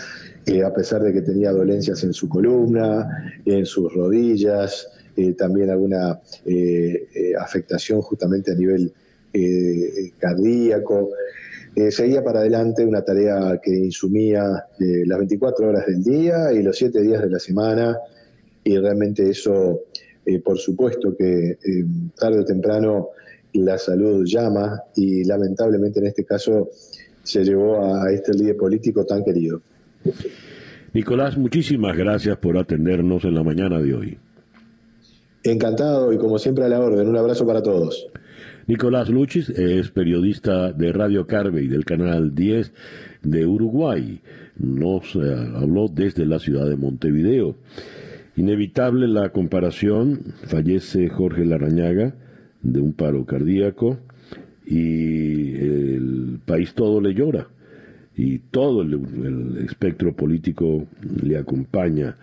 [0.64, 6.20] a pesar de que tenía dolencias en su columna, en sus rodillas, eh, también alguna
[6.46, 8.94] eh, eh, afectación justamente a nivel
[10.18, 11.12] cardíaco.
[11.90, 17.02] Seguía para adelante una tarea que insumía las 24 horas del día y los 7
[17.02, 17.98] días de la semana
[18.64, 19.84] y realmente eso,
[20.44, 21.58] por supuesto que
[22.20, 23.10] tarde o temprano
[23.54, 26.70] la salud llama y lamentablemente en este caso
[27.24, 29.62] se llevó a este líder político tan querido.
[30.94, 34.18] Nicolás, muchísimas gracias por atendernos en la mañana de hoy.
[35.44, 37.08] Encantado y como siempre a la orden.
[37.08, 38.08] Un abrazo para todos.
[38.68, 41.26] Nicolás Luchis es periodista de Radio
[41.56, 42.74] y del canal 10
[43.24, 44.20] de Uruguay.
[44.58, 45.20] Nos eh,
[45.56, 47.56] habló desde la ciudad de Montevideo.
[48.36, 50.34] Inevitable la comparación.
[50.48, 52.16] Fallece Jorge Larrañaga
[52.62, 54.00] de un paro cardíaco
[54.66, 57.48] y el país todo le llora
[58.18, 60.88] y todo el espectro político
[61.24, 62.18] le acompaña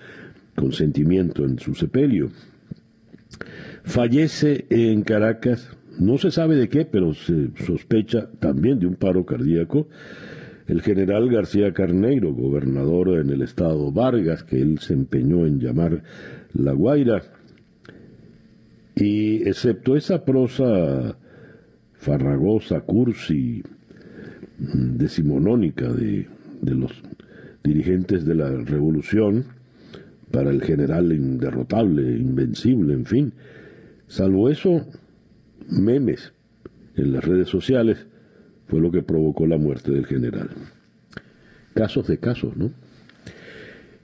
[0.55, 2.31] con sentimiento en su sepelio.
[3.85, 9.25] Fallece en Caracas, no se sabe de qué, pero se sospecha también de un paro
[9.25, 9.89] cardíaco.
[10.67, 16.03] El general García Carneiro, gobernador en el estado Vargas, que él se empeñó en llamar
[16.55, 17.23] La Guaira,
[18.97, 21.17] y excepto esa prosa
[21.95, 23.63] farragosa, cursi,
[24.57, 26.29] decimonónica de,
[26.63, 26.93] de los
[27.63, 29.47] dirigentes de la revolución,
[30.31, 33.33] para el general inderrotable, invencible, en fin,
[34.07, 34.87] Salvo eso,
[35.69, 36.33] memes
[36.97, 38.07] en las redes sociales
[38.67, 40.51] fue lo que provocó la muerte del general.
[41.75, 42.71] Casos de casos, ¿no?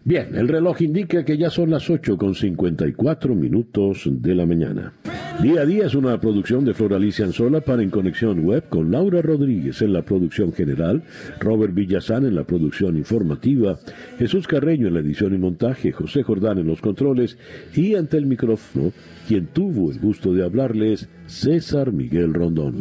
[0.02, 4.94] Bien, el reloj indica que ya son las 8 con 54 minutos de la mañana.
[5.42, 9.22] Día a día es una producción de Floralicia Anzola para En Conexión Web con Laura
[9.22, 11.02] Rodríguez en la producción general,
[11.38, 13.78] Robert Villazán en la producción informativa,
[14.18, 17.38] Jesús Carreño en la edición y montaje, José Jordán en los controles
[17.74, 18.92] y ante el micrófono,
[19.26, 22.74] quien tuvo el gusto de hablarles, César Miguel Rondón.